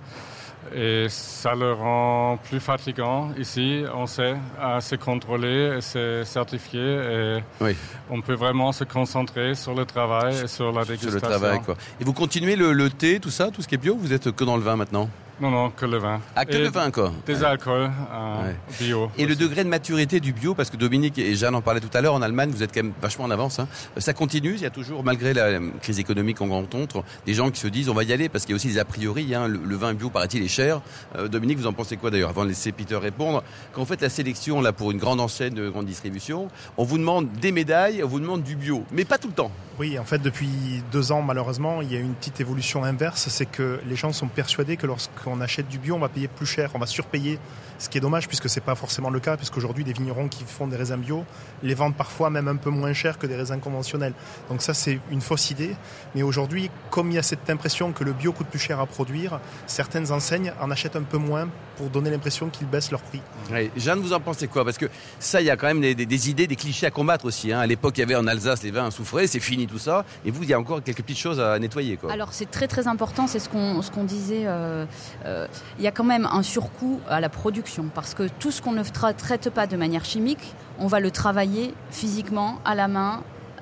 Et 0.74 1.08
ça 1.10 1.54
le 1.54 1.74
rend 1.74 2.38
plus 2.50 2.60
fatigant 2.60 3.30
ici, 3.38 3.84
on 3.94 4.08
sait, 4.08 4.36
c'est 4.80 5.00
contrôlé 5.00 5.76
et 5.78 5.82
c'est 5.82 6.24
certifié 6.26 6.80
et 6.82 7.44
Oui. 7.62 7.76
on 8.10 8.22
peut 8.22 8.34
vraiment 8.34 8.72
se 8.72 8.84
concentrer 8.84 9.54
sur 9.56 9.76
le 9.76 9.86
travail 9.86 10.36
et 10.44 10.48
sur 10.48 10.72
la 10.72 10.84
Sur 10.84 10.94
dégustation. 10.96 11.16
le 11.16 11.22
travail 11.40 11.62
quoi. 11.62 11.76
Et 12.00 12.04
vous 12.04 12.14
continuez 12.14 12.56
le, 12.56 12.74
le 12.74 12.90
thé, 12.90 13.20
tout 13.20 13.30
ça, 13.30 13.52
tout 13.52 13.62
ce 13.62 13.68
qui 13.68 13.76
est 13.76 13.78
bio. 13.78 13.96
Vous 13.96 14.12
êtes 14.12 14.32
que 14.32 14.44
dans 14.44 14.58
le 14.58 14.64
vin 14.64 14.76
maintenant? 14.76 15.10
Non, 15.42 15.52
non, 15.52 15.70
que 15.70 15.86
le 15.86 15.98
vin. 15.98 16.22
Ah 16.34 16.46
que 16.46 16.54
Et 16.54 16.60
le 16.60 16.70
vin 16.70 16.92
quoi. 16.92 17.12
Des 17.26 17.44
alcools 17.44 17.92
euh, 18.12 18.48
Ouais. 18.48 18.56
bio. 18.80 19.12
Et 19.18 19.26
le 19.26 19.36
degré 19.36 19.66
de 19.66 19.70
maturité 19.70 20.22
du 20.22 20.32
bio, 20.32 20.56
parce 20.56 20.70
que 20.70 20.78
Dominique 20.78 21.18
et 21.18 21.36
Jeanne 21.36 21.56
en 21.56 21.62
parlaient 21.62 21.82
tout 21.82 21.90
à 21.94 22.00
l'heure, 22.00 22.14
en 22.14 22.22
Allemagne, 22.22 22.52
vous 22.52 22.64
êtes 22.64 22.74
quand 22.74 22.84
même 22.84 22.94
vachement 23.02 23.26
en 23.26 23.32
avance. 23.32 23.60
hein. 23.60 23.68
Ça 23.98 24.14
continue, 24.14 24.54
il 24.56 24.62
y 24.62 24.66
a 24.66 24.70
toujours, 24.70 25.04
malgré 25.04 25.34
la 25.34 25.60
crise 25.82 26.00
économique 26.00 26.38
qu'on 26.38 26.48
rencontre, 26.50 27.04
des 27.26 27.34
gens 27.34 27.52
qui 27.52 27.60
se 27.60 27.68
disent 27.68 27.90
on 27.90 27.94
va 27.94 28.04
y 28.04 28.14
aller, 28.14 28.30
parce 28.30 28.46
qu'il 28.46 28.54
y 28.54 28.56
a 28.56 28.58
aussi 28.58 28.68
des 28.70 28.80
a 28.80 28.86
priori. 28.86 29.36
hein. 29.36 29.48
Le, 29.50 29.60
le 29.62 29.76
vin 29.76 29.94
bio, 29.94 30.10
paraît-il, 30.10 30.42
est 30.42 30.48
cher. 30.48 30.82
Euh, 31.18 31.28
Dominique, 31.28 31.58
vous 31.58 31.68
en 31.68 31.74
pensez 31.74 31.98
quoi 31.98 32.12
d'ailleurs 32.12 32.30
Avant 32.30 32.44
de 32.46 32.50
laisser 32.50 32.72
Peter 32.72 32.96
répondre, 32.96 33.44
quand 33.74 33.82
vous 33.82 33.88
faites 33.88 34.02
la 34.02 34.10
sélection 34.10 34.62
là 34.62 34.72
pour 34.72 34.92
une 34.92 34.98
grande 35.00 35.20
enseigne 35.20 35.54
de 35.54 35.70
grande 35.70 35.86
distribution, 35.86 36.48
on 36.78 36.86
vous 36.86 36.98
demande 36.98 37.30
des 37.42 37.52
médailles, 37.52 38.02
on 38.04 38.08
vous 38.08 38.22
demande 38.22 38.42
du 38.44 38.56
bio, 38.56 38.86
mais 38.94 39.04
pas 39.04 39.18
tout 39.18 39.28
le 39.28 39.34
temps. 39.34 39.52
Oui, 39.78 40.00
en 40.00 40.06
fait, 40.06 40.20
depuis 40.20 40.48
deux 40.94 41.12
ans, 41.12 41.22
malheureusement, 41.22 41.82
il 41.82 41.92
y 41.92 41.98
a 41.98 42.00
une 42.00 42.14
petite 42.14 42.40
évolution 42.40 42.86
inverse. 42.86 43.28
C'est 43.28 43.46
que 43.46 43.82
les 43.86 43.98
gens 43.98 44.14
sont 44.14 44.28
persuadés 44.30 44.78
que 44.78 44.88
lorsqu'on 45.26 45.42
achète 45.42 45.68
du 45.68 45.80
bio, 45.80 45.96
on 45.96 46.00
va 46.00 46.10
payer 46.10 46.28
plus 46.28 46.46
cher, 46.46 46.72
on 46.74 46.80
va 46.80 46.86
surpayer. 46.86 47.40
Ce 47.78 47.90
qui 47.90 47.98
est 47.98 48.02
dommage, 48.02 48.28
puisque 48.28 48.50
c'est 48.50 48.62
pas 48.62 48.76
forcément 48.76 49.10
le 49.10 49.20
cas, 49.20 49.38
puisqu'aujourd'hui, 49.38 49.84
des 49.84 49.94
vignerons 49.94 50.28
qui 50.28 50.44
font 50.46 50.68
des 50.68 50.78
raisins 50.78 50.98
bio 50.98 51.26
les 51.64 51.74
vendent 51.74 51.96
parfois 51.96 52.30
même 52.30 52.48
un 52.48 52.56
peu 52.56 52.70
moins 52.70 52.94
cher 52.94 53.18
que 53.18 53.28
des 53.28 53.36
raisins 53.36 53.60
conventionnels. 53.60 54.14
Donc 54.50 54.62
ça, 54.62 54.74
c'est 54.74 55.00
une 55.12 55.22
fausse 55.22 55.52
idée. 55.52 55.76
Mais 56.14 56.24
aujourd'hui, 56.24 56.70
comme 56.90 57.12
il 57.12 57.16
y 57.16 57.18
a 57.18 57.24
cette 57.24 57.50
impression 57.50 57.92
que 57.92 58.04
le 58.04 58.14
bio 58.14 58.32
coûte 58.32 58.48
plus 58.48 58.60
cher 58.60 58.80
à 58.80 58.86
produire, 58.86 59.40
certaines 59.68 60.12
enseignes 60.12 60.54
en 60.62 60.72
achètent 60.72 60.96
un 60.96 61.04
peu 61.04 61.18
moins 61.18 61.50
pour 61.78 61.90
donner 61.90 62.10
l'impression 62.10 62.50
qu'ils 62.50 62.68
baissent 62.68 62.92
leur 62.92 63.02
prix. 63.02 63.22
Ouais. 63.52 63.72
Jeanne, 63.76 64.00
vous 64.00 64.14
en 64.14 64.20
pensez 64.20 64.48
quoi? 64.48 64.64
Parce 64.64 64.78
que 64.78 64.86
ça, 65.20 65.42
il 65.42 65.48
y 65.48 65.50
a 65.50 65.58
quand 65.58 65.68
même 65.68 65.82
des, 65.82 65.96
des- 65.96 66.06
des 66.06 66.30
idées, 66.30 66.48
des 66.48 66.56
clichés 66.56 66.86
à 66.86 66.92
combattre 66.92 67.26
aussi. 67.26 67.52
hein. 67.52 67.60
À 67.60 67.68
l'époque, 67.68 67.98
il 67.98 68.02
y 68.02 68.04
avait 68.04 68.16
en 68.16 68.28
Alsace 68.28 68.64
les 68.64 68.72
vins 68.72 68.90
soufrés, 68.92 69.28
c'est 69.28 69.40
fini 69.40 69.68
tout 69.68 69.80
ça. 69.80 70.06
Et 70.26 70.32
vous, 70.32 70.44
il 70.44 70.50
y 70.50 70.54
a 70.54 70.60
encore 70.60 70.82
quelques 70.84 71.02
petites 71.02 71.18
choses 71.20 71.40
à 71.40 71.58
nettoyer. 71.60 71.98
Quoi. 71.98 72.12
Alors 72.12 72.30
c'est 72.34 72.50
très 72.50 72.68
très 72.68 72.88
important, 72.88 73.28
c'est 73.28 73.40
ce 73.40 73.50
qu'on 73.50 73.82
ce 73.82 73.92
qu'on 73.92 74.04
disait. 74.04 74.44
euh, 74.46 74.86
euh, 75.26 75.48
Il 75.78 75.84
y 75.84 75.88
a 75.88 75.92
quand 75.92 76.04
même 76.04 76.28
un 76.32 76.44
surcoût 76.44 77.00
à 77.10 77.20
la 77.20 77.30
production 77.30 77.86
parce 77.94 78.14
que 78.14 78.28
tout 78.40 78.52
ce 78.52 78.62
qu'on 78.62 78.72
ne 78.72 78.84
tra- 78.84 79.14
traite 79.14 79.50
pas 79.50 79.68
de 79.68 79.76
manière 79.78 80.06
chimique, 80.06 80.54
on 80.80 80.88
va 80.88 81.00
le 81.00 81.12
travailler 81.12 81.74
physiquement, 81.92 82.60
à 82.66 82.76
la 82.76 82.88
main, 82.88 83.22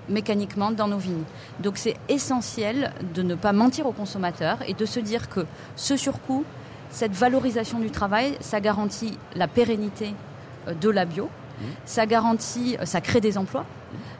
mécaniquement 0.09 0.71
dans 0.71 0.87
nos 0.87 0.97
vignes. 0.97 1.23
Donc 1.61 1.77
c'est 1.77 1.95
essentiel 2.09 2.91
de 3.13 3.21
ne 3.21 3.35
pas 3.35 3.53
mentir 3.53 3.85
aux 3.85 3.91
consommateurs 3.93 4.57
et 4.67 4.73
de 4.73 4.85
se 4.85 4.99
dire 4.99 5.29
que 5.29 5.45
ce 5.75 5.95
surcoût, 5.95 6.43
cette 6.93 7.11
valorisation 7.13 7.79
du 7.79 7.89
travail, 7.89 8.37
ça 8.39 8.61
garantit 8.61 9.17
la 9.35 9.47
pérennité 9.47 10.13
euh, 10.67 10.73
de 10.73 10.89
la 10.89 11.03
bio, 11.05 11.27
ça 11.85 12.05
garantit, 12.05 12.77
ça 12.83 13.01
crée 13.01 13.21
des 13.21 13.37
emplois. 13.37 13.65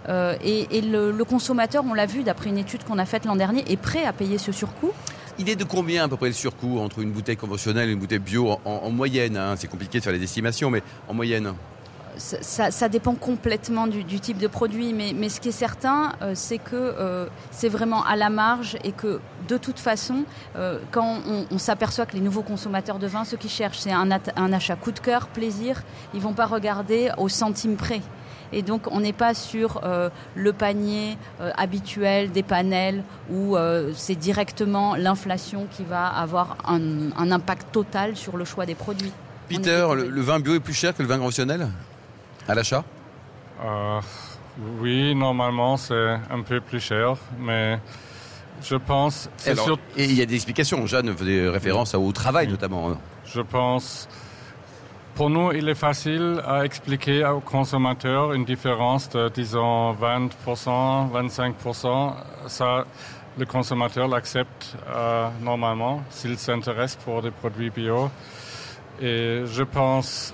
Euh, 0.10 0.36
et 0.44 0.68
et 0.78 0.82
le, 0.82 1.12
le 1.12 1.26
consommateur, 1.26 1.84
on 1.90 1.94
l'a 1.94 2.06
vu 2.06 2.24
d'après 2.24 2.50
une 2.50 2.58
étude 2.58 2.84
qu'on 2.84 3.00
a 3.00 3.06
faite 3.06 3.26
l'an 3.26 3.36
dernier, 3.36 3.64
est 3.72 3.78
prêt 3.78 4.04
à 4.06 4.14
payer 4.14 4.38
ce 4.38 4.52
surcoût. 4.52 4.92
Il 5.40 5.50
est 5.50 5.56
de 5.56 5.64
combien 5.64 6.04
à 6.04 6.08
peu 6.08 6.18
près 6.18 6.28
le 6.28 6.34
surcoût 6.34 6.80
entre 6.80 7.00
une 7.00 7.12
bouteille 7.12 7.38
conventionnelle 7.38 7.90
et 7.90 7.94
une 7.94 8.00
bouteille 8.00 8.20
bio 8.20 8.52
en, 8.52 8.60
en 8.66 8.92
moyenne 8.92 9.36
hein? 9.38 9.56
C'est 9.58 9.68
compliqué 9.68 10.00
de 10.00 10.04
faire 10.04 10.14
les 10.14 10.24
estimations, 10.24 10.70
mais 10.70 10.84
en 11.08 11.14
moyenne. 11.14 11.54
Ça, 12.18 12.70
ça- 12.72 12.90
dépend 12.90 13.16
complètement 13.16 13.88
du, 13.88 14.04
du 14.04 14.20
type 14.20 14.38
de 14.38 14.48
produit, 14.48 14.94
mais, 14.94 15.14
mais 15.16 15.30
ce 15.30 15.40
qui 15.42 15.50
est 15.50 15.52
certain, 15.52 16.14
euh, 16.22 16.34
c'est 16.36 16.60
que 16.60 16.76
euh, 16.76 17.26
c'est 17.52 17.70
vraiment 17.70 18.04
à 18.06 18.16
la 18.16 18.30
marge 18.30 18.78
et 18.84 18.92
que 18.92 19.20
de 19.48 19.58
toute 19.58 19.80
façon, 19.80 20.24
euh, 20.56 20.78
quand 20.92 21.18
on, 21.28 21.46
on 21.50 21.58
s'aperçoit 21.58 22.06
que 22.06 22.14
les 22.14 22.22
nouveaux 22.22 22.44
consommateurs 22.44 23.00
de 23.00 23.08
vin, 23.08 23.24
ce 23.24 23.36
qu'ils 23.36 23.50
cherchent, 23.50 23.80
c'est 23.80 23.92
un, 23.92 24.12
at- 24.12 24.20
un 24.36 24.54
achat 24.54 24.76
coup 24.76 24.92
de 24.92 25.00
cœur, 25.00 25.28
plaisir, 25.28 25.82
ils 26.14 26.22
vont 26.22 26.34
pas 26.34 26.46
regarder 26.46 27.10
au 27.18 27.30
centime 27.30 27.76
près. 27.76 28.02
Et 28.52 28.62
donc, 28.62 28.84
on 28.92 29.00
n'est 29.00 29.14
pas 29.14 29.34
sur 29.34 29.82
euh, 29.84 30.10
le 30.36 30.54
panier 30.54 31.18
euh, 31.42 31.52
habituel 31.58 32.32
des 32.32 32.44
panels 32.44 33.04
où 33.32 33.58
euh, 33.58 33.92
c'est 33.96 34.14
directement 34.16 34.96
l'inflation 34.96 35.66
qui 35.76 35.84
va 35.84 36.06
avoir 36.08 36.58
un, 36.68 37.10
un 37.18 37.32
impact 37.32 37.72
total 37.72 38.16
sur 38.16 38.38
le 38.38 38.46
choix 38.46 38.68
des 38.68 38.76
produits. 38.76 39.12
Est 39.50 39.58
Peter, 39.58 39.88
le, 39.96 40.08
le 40.10 40.22
vin 40.22 40.40
bio 40.40 40.54
est 40.54 40.60
plus 40.60 40.74
cher 40.76 40.96
que 40.96 41.02
le 41.02 41.08
vin 41.10 41.18
conventionnel? 41.18 41.68
À 42.48 42.56
l'achat 42.56 42.84
Euh, 43.64 44.02
oui, 44.80 45.16
normalement, 45.16 45.78
c'est 45.78 46.20
un 46.30 46.42
peu 46.42 46.60
plus 46.62 46.80
cher, 46.80 47.16
mais 47.40 47.80
je 48.62 48.76
pense, 48.76 49.30
Alors, 49.46 49.78
Et 49.98 50.06
il 50.06 50.14
y 50.14 50.22
a 50.22 50.26
des 50.26 50.36
explications. 50.36 50.86
Jeanne 50.86 51.16
faisait 51.16 51.50
référence 51.50 51.94
au 51.96 52.12
travail 52.12 52.48
notamment. 52.48 52.98
je 53.26 53.42
pense, 53.42 54.08
pour 55.16 55.30
nous, 55.30 55.52
il 55.52 55.70
est 55.70 55.76
facile 55.76 56.42
à 56.46 56.66
expliquer 56.66 57.26
aux 57.26 57.40
consommateurs 57.40 58.34
une 58.34 58.46
différence 58.46 59.10
de, 59.10 59.30
disons, 59.30 59.94
20%, 59.94 61.10
25%. 61.12 62.14
Ça, 62.48 62.86
le 63.38 63.46
consommateur 63.46 64.08
l'accepte 64.08 64.76
euh, 64.90 65.28
normalement 65.42 66.04
s'il 66.10 66.38
s'intéresse 66.38 66.96
pour 66.96 67.22
des 67.22 67.32
produits 67.32 67.70
bio. 67.70 68.10
Et 69.02 69.44
je 69.46 69.64
pense, 69.64 70.34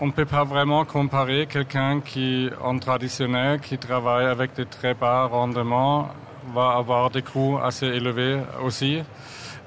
on 0.00 0.06
ne 0.06 0.12
peut 0.12 0.24
pas 0.24 0.44
vraiment 0.44 0.84
comparer 0.84 1.46
quelqu'un 1.46 2.00
qui, 2.00 2.50
en 2.62 2.78
traditionnel, 2.78 3.60
qui 3.60 3.78
travaille 3.78 4.26
avec 4.26 4.54
des 4.54 4.66
très 4.66 4.94
bas 4.94 5.26
rendements, 5.26 6.08
va 6.54 6.76
avoir 6.76 7.10
des 7.10 7.22
coûts 7.22 7.58
assez 7.62 7.86
élevés 7.86 8.40
aussi. 8.62 9.02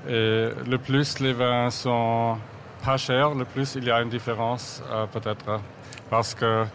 Et 0.08 0.50
le 0.68 0.78
plus 0.78 1.20
les 1.20 1.34
vins 1.34 1.70
sont 1.70 2.38
pas 2.84 2.98
chers, 2.98 3.34
le 3.36 3.46
plus 3.46 3.76
il 3.76 3.84
y 3.84 3.92
a 3.92 4.02
une 4.02 4.10
différence 4.10 4.82
euh, 4.92 5.06
peut-être. 5.08 5.60
Parce 6.10 6.34
que 6.34 6.66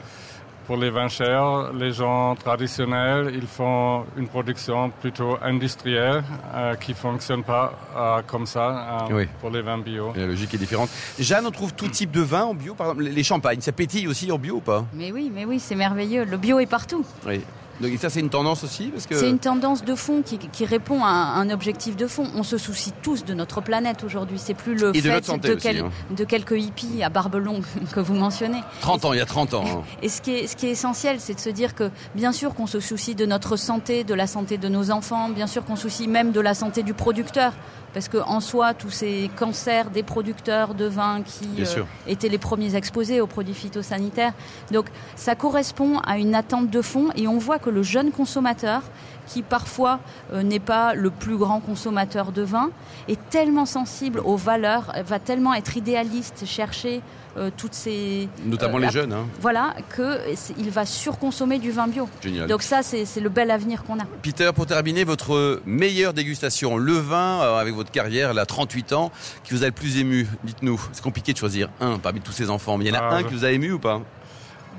pour 0.66 0.77
les 0.77 0.90
vins 0.90 1.09
chers, 1.09 1.72
les 1.72 1.92
gens 1.92 2.35
traditionnels, 2.37 3.31
ils 3.35 3.46
font 3.46 4.05
une 4.16 4.29
production 4.29 4.90
plutôt 4.90 5.37
industrielle 5.42 6.22
euh, 6.55 6.74
qui 6.77 6.94
fonctionne 6.94 7.42
pas 7.44 7.72
euh, 7.96 8.22
comme 8.27 8.46
ça 8.46 9.07
euh, 9.11 9.14
Oui. 9.14 9.29
pour 9.40 9.50
les 9.50 9.62
vins 9.62 9.79
bio. 9.79 10.12
La 10.16 10.27
logique 10.27 10.55
est 10.55 10.59
différente. 10.59 10.88
Jeanne, 11.18 11.46
on 11.46 11.50
trouve 11.50 11.74
tout 11.74 11.88
type 11.88 12.11
de 12.11 12.20
vin 12.20 12.44
en 12.44 12.55
bio, 12.55 12.74
par 12.74 12.88
exemple 12.88 13.05
les 13.05 13.22
champagnes. 13.24 13.61
Ça 13.61 13.72
pétille 13.72 14.09
aussi 14.09 14.31
en 14.33 14.38
bio 14.38 14.57
ou 14.57 14.61
pas? 14.61 14.85
Mais 14.94 15.12
oui, 15.12 15.31
mais 15.35 15.44
oui, 15.44 15.59
c'est 15.61 15.74
merveilleux. 15.74 16.24
Le 16.24 16.37
bio 16.37 16.59
est 16.59 16.66
partout. 16.66 17.05
Oui. 17.27 17.42
Donc 17.80 17.90
ça 17.98 18.08
c'est 18.10 18.20
une 18.20 18.30
tendance 18.30 18.62
aussi 18.64 18.88
parce 18.88 19.06
que 19.06 19.16
C'est 19.16 19.28
une 19.30 19.38
tendance 19.38 19.84
de 19.84 19.94
fond 19.94 20.22
qui, 20.22 20.38
qui 20.38 20.64
répond 20.64 21.04
à 21.04 21.08
un 21.08 21.50
objectif 21.50 21.96
de 21.96 22.06
fond. 22.06 22.26
On 22.37 22.42
se 22.42 22.56
soucie 22.58 22.92
tous 23.02 23.24
de 23.24 23.34
notre 23.34 23.60
planète 23.60 24.04
aujourd'hui. 24.04 24.38
C'est 24.38 24.54
plus 24.54 24.74
le 24.74 24.90
Et 24.94 25.00
de 25.00 25.08
fait 25.08 25.12
notre 25.14 25.26
santé 25.26 25.52
aussi, 25.54 25.68
hein. 25.78 25.90
de 26.10 26.24
quelques 26.24 26.52
hippies 26.58 27.02
à 27.02 27.08
barbe 27.08 27.34
longue 27.37 27.64
que 27.94 28.00
vous 28.00 28.14
mentionnez. 28.14 28.60
30 28.80 29.04
ans, 29.06 29.12
il 29.12 29.18
y 29.18 29.22
a 29.22 29.26
30 29.26 29.54
ans. 29.54 29.64
hein. 29.66 29.82
Et 30.02 30.08
ce 30.08 30.20
qui 30.22 30.32
est, 30.32 30.46
ce 30.46 30.56
qui 30.56 30.66
est 30.66 30.70
essentiel, 30.70 31.16
c'est 31.20 31.34
de 31.34 31.40
se 31.40 31.50
dire 31.50 31.74
que 31.74 31.90
bien 32.14 32.32
sûr 32.32 32.54
qu'on 32.54 32.66
se 32.66 32.80
soucie 32.80 33.14
de 33.14 33.26
notre 33.26 33.56
santé, 33.56 34.04
de 34.04 34.14
la 34.14 34.26
santé 34.26 34.56
de 34.58 34.68
nos 34.68 34.90
enfants, 34.90 35.28
bien 35.28 35.46
sûr 35.46 35.64
qu'on 35.64 35.76
se 35.76 35.82
soucie 35.82 36.08
même 36.08 36.32
de 36.32 36.40
la 36.40 36.54
santé 36.54 36.82
du 36.82 36.94
producteur. 36.94 37.52
Parce 37.92 38.08
que 38.08 38.18
en 38.18 38.40
soi, 38.40 38.74
tous 38.74 38.90
ces 38.90 39.30
cancers 39.37 39.88
des 39.90 40.02
producteurs 40.02 40.74
de 40.74 40.84
vin 40.87 41.22
qui 41.22 41.64
sûr. 41.64 41.87
étaient 42.08 42.28
les 42.28 42.38
premiers 42.38 42.74
exposés 42.74 43.20
aux 43.20 43.28
produits 43.28 43.54
phytosanitaires. 43.54 44.32
Donc 44.72 44.87
ça 45.14 45.37
correspond 45.37 45.98
à 46.00 46.18
une 46.18 46.34
attente 46.34 46.70
de 46.70 46.82
fond 46.82 47.10
et 47.14 47.28
on 47.28 47.38
voit 47.38 47.60
que 47.64 47.70
le 47.70 47.83
jeune 47.83 48.11
consommateur, 48.12 48.83
qui 49.27 49.40
parfois 49.42 50.00
euh, 50.33 50.42
n'est 50.42 50.59
pas 50.61 50.92
le 50.94 51.11
plus 51.11 51.37
grand 51.38 51.61
consommateur 51.61 52.31
de 52.33 52.42
vin, 52.42 52.70
est 53.09 53.18
tellement 53.31 53.64
sensible 53.66 54.20
aux 54.20 54.37
valeurs, 54.37 54.92
va 55.07 55.18
tellement 55.18 55.55
être 55.55 55.77
idéaliste, 55.79 56.44
chercher 56.46 57.00
euh, 57.37 57.50
toutes 57.57 57.74
ces... 57.74 58.29
Notamment 58.44 58.77
euh, 58.77 58.81
les 58.81 58.87
la- 58.87 58.92
jeunes. 58.92 59.12
Hein. 59.12 59.27
Voilà, 59.40 59.74
qu'il 59.96 60.70
va 60.70 60.85
surconsommer 60.87 61.59
du 61.59 61.70
vin 61.70 61.88
bio. 61.88 62.09
Génial. 62.22 62.46
Donc 62.48 62.62
ça, 62.62 62.83
c'est 62.83 63.05
c'est 63.07 63.20
le 63.20 63.29
bel 63.31 63.50
avenir 63.50 63.83
qu'on 63.85 63.98
a. 63.98 64.05
Peter, 64.22 64.50
pour 64.55 64.66
terminer, 64.66 65.05
votre 65.05 65.61
meilleure 65.66 66.12
dégustation, 66.12 66.77
le 66.77 66.92
vin 66.92 67.40
euh, 67.42 67.57
avec 67.59 67.74
votre 67.74 67.90
carrière, 67.90 68.35
là, 68.35 68.44
38 68.46 68.92
ans, 68.92 69.11
qui 69.42 69.55
vous 69.55 69.62
a 69.64 69.66
le 69.66 69.72
plus 69.72 69.98
ému 69.98 70.29
Dites-nous. 70.44 70.81
C'est 70.92 71.03
compliqué 71.03 71.33
de 71.33 71.38
choisir 71.38 71.70
un 71.81 71.98
parmi 71.98 72.20
tous 72.20 72.33
ces 72.33 72.50
enfants, 72.50 72.77
mais 72.79 72.85
il 72.85 72.88
y 72.88 72.96
en 72.96 73.00
a 73.00 73.09
Ah, 73.11 73.14
un 73.16 73.20
je- 73.20 73.24
qui 73.27 73.35
vous 73.35 73.44
a 73.44 73.50
ému 73.50 73.72
ou 73.72 73.79
pas? 73.79 74.00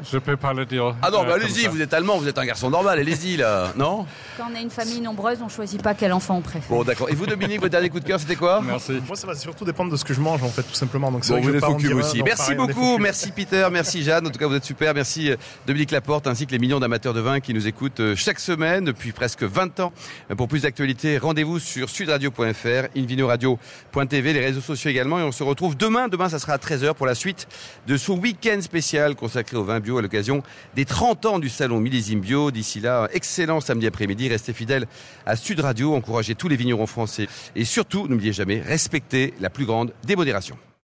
Je 0.04 0.18
peux 0.18 0.38
pas 0.38 0.54
le 0.54 0.66
dire. 0.66 0.96
Ah 1.02 1.10
non, 1.10 1.24
euh, 1.24 1.26
bah 1.26 1.34
allez-y, 1.36 1.68
vous 1.68 1.82
êtes 1.82 1.94
allemand, 1.94 2.18
vous 2.18 2.28
êtes 2.28 2.38
un 2.38 2.46
garçon 2.46 2.70
normal, 2.70 3.00
allez-y 3.00 3.38
là, 3.38 3.74
non 3.78 4.06
Quand 4.38 4.46
on 4.52 4.56
a 4.56 4.60
une 4.60 4.70
famille 4.70 5.02
nombreuse, 5.02 5.40
on 5.44 5.50
choisit 5.50 5.82
pas 5.82 5.94
quel 5.94 6.14
enfant 6.14 6.38
on 6.38 6.42
préfère. 6.42 6.70
Bon, 6.70 6.84
d'accord. 6.84 7.10
Et 7.10 7.16
vous, 7.16 7.26
Dominique, 7.26 7.60
votre 7.60 7.72
dernier 7.72 7.90
coup 7.90 8.00
de 8.00 8.06
cœur, 8.06 8.20
c'était 8.20 8.36
quoi 8.36 8.62
Merci. 8.64 9.02
Moi, 9.08 9.16
ça 9.16 9.28
va 9.28 9.36
surtout 9.36 9.66
dépendre 9.66 9.92
de 9.92 9.98
ce 9.98 10.06
que 10.06 10.14
je 10.14 10.20
mange, 10.22 10.44
en 10.44 10.50
fait, 10.50 10.64
tout 10.64 10.74
simplement. 10.74 11.12
Donc, 11.12 11.26
c'est 11.26 11.34
Bon, 11.34 11.42
vous 11.42 11.56
êtes 11.56 11.64
un. 11.64 11.68
aussi. 11.68 12.20
Non, 12.20 12.26
Merci 12.26 12.54
pareil, 12.54 12.54
est 12.54 12.74
beaucoup. 12.74 12.98
Merci 12.98 13.32
Peter, 13.32 13.68
merci 13.72 14.04
Jeanne. 14.04 14.28
En 14.28 14.30
tout 14.30 14.40
cas, 14.40 14.48
vous 14.48 14.56
êtes 14.56 14.66
super. 14.66 14.94
Merci 14.94 15.32
euh, 15.32 15.36
Dominique 15.68 15.92
Laporte 15.92 16.28
ainsi 16.28 16.46
que 16.46 16.52
les 16.52 16.60
millions 16.60 16.80
d'amateurs 16.80 17.14
de 17.14 17.22
vin 17.22 17.40
qui 17.40 17.54
nous 17.54 17.68
écoutent 17.68 18.00
euh, 18.00 18.16
chaque 18.16 18.40
semaine 18.40 18.86
depuis 18.86 19.12
presque 19.12 19.44
20 19.44 19.80
ans. 19.80 19.94
Pour 20.38 20.48
plus 20.48 20.64
d'actualités, 20.64 21.18
rendez-vous 21.18 21.60
sur 21.60 21.90
sudradio.fr, 21.90 22.88
invinoradio.tv, 22.98 24.34
les 24.34 24.40
réseaux 24.40 24.62
sociaux 24.62 24.90
également. 24.92 25.20
Et 25.20 25.24
on 25.24 25.32
se 25.32 25.44
retrouve 25.44 25.76
demain. 25.78 26.08
Demain, 26.08 26.30
ça 26.30 26.40
sera 26.40 26.54
à 26.54 26.58
13h 26.58 26.94
pour 26.94 27.06
la 27.06 27.16
suite 27.16 27.48
de 27.88 27.98
ce 27.98 28.12
week-end 28.12 28.60
spécial 28.62 29.16
consacré 29.16 29.58
au 29.58 29.64
vin 29.64 29.80
à 29.94 30.02
l'occasion 30.02 30.44
des 30.76 30.86
30 30.86 31.26
ans 31.26 31.40
du 31.40 31.50
salon 31.50 31.80
Millésime 31.80 32.20
Bio. 32.20 32.52
D'ici 32.52 32.80
là, 32.80 33.08
excellent 33.14 33.62
samedi 33.62 33.88
après-midi. 33.88 34.28
Restez 34.28 34.54
fidèles 34.54 34.88
à 35.26 35.36
Sud 35.36 35.60
Radio. 35.60 35.96
Encouragez 35.96 36.36
tous 36.36 36.48
les 36.48 36.56
vignerons 36.56 36.88
français. 36.88 37.28
Et 37.56 37.66
surtout, 37.66 38.08
n'oubliez 38.08 38.34
jamais, 38.34 38.62
respectez 38.62 39.34
la 39.40 39.50
plus 39.50 39.66
grande 39.66 39.94
démodération. 40.06 40.58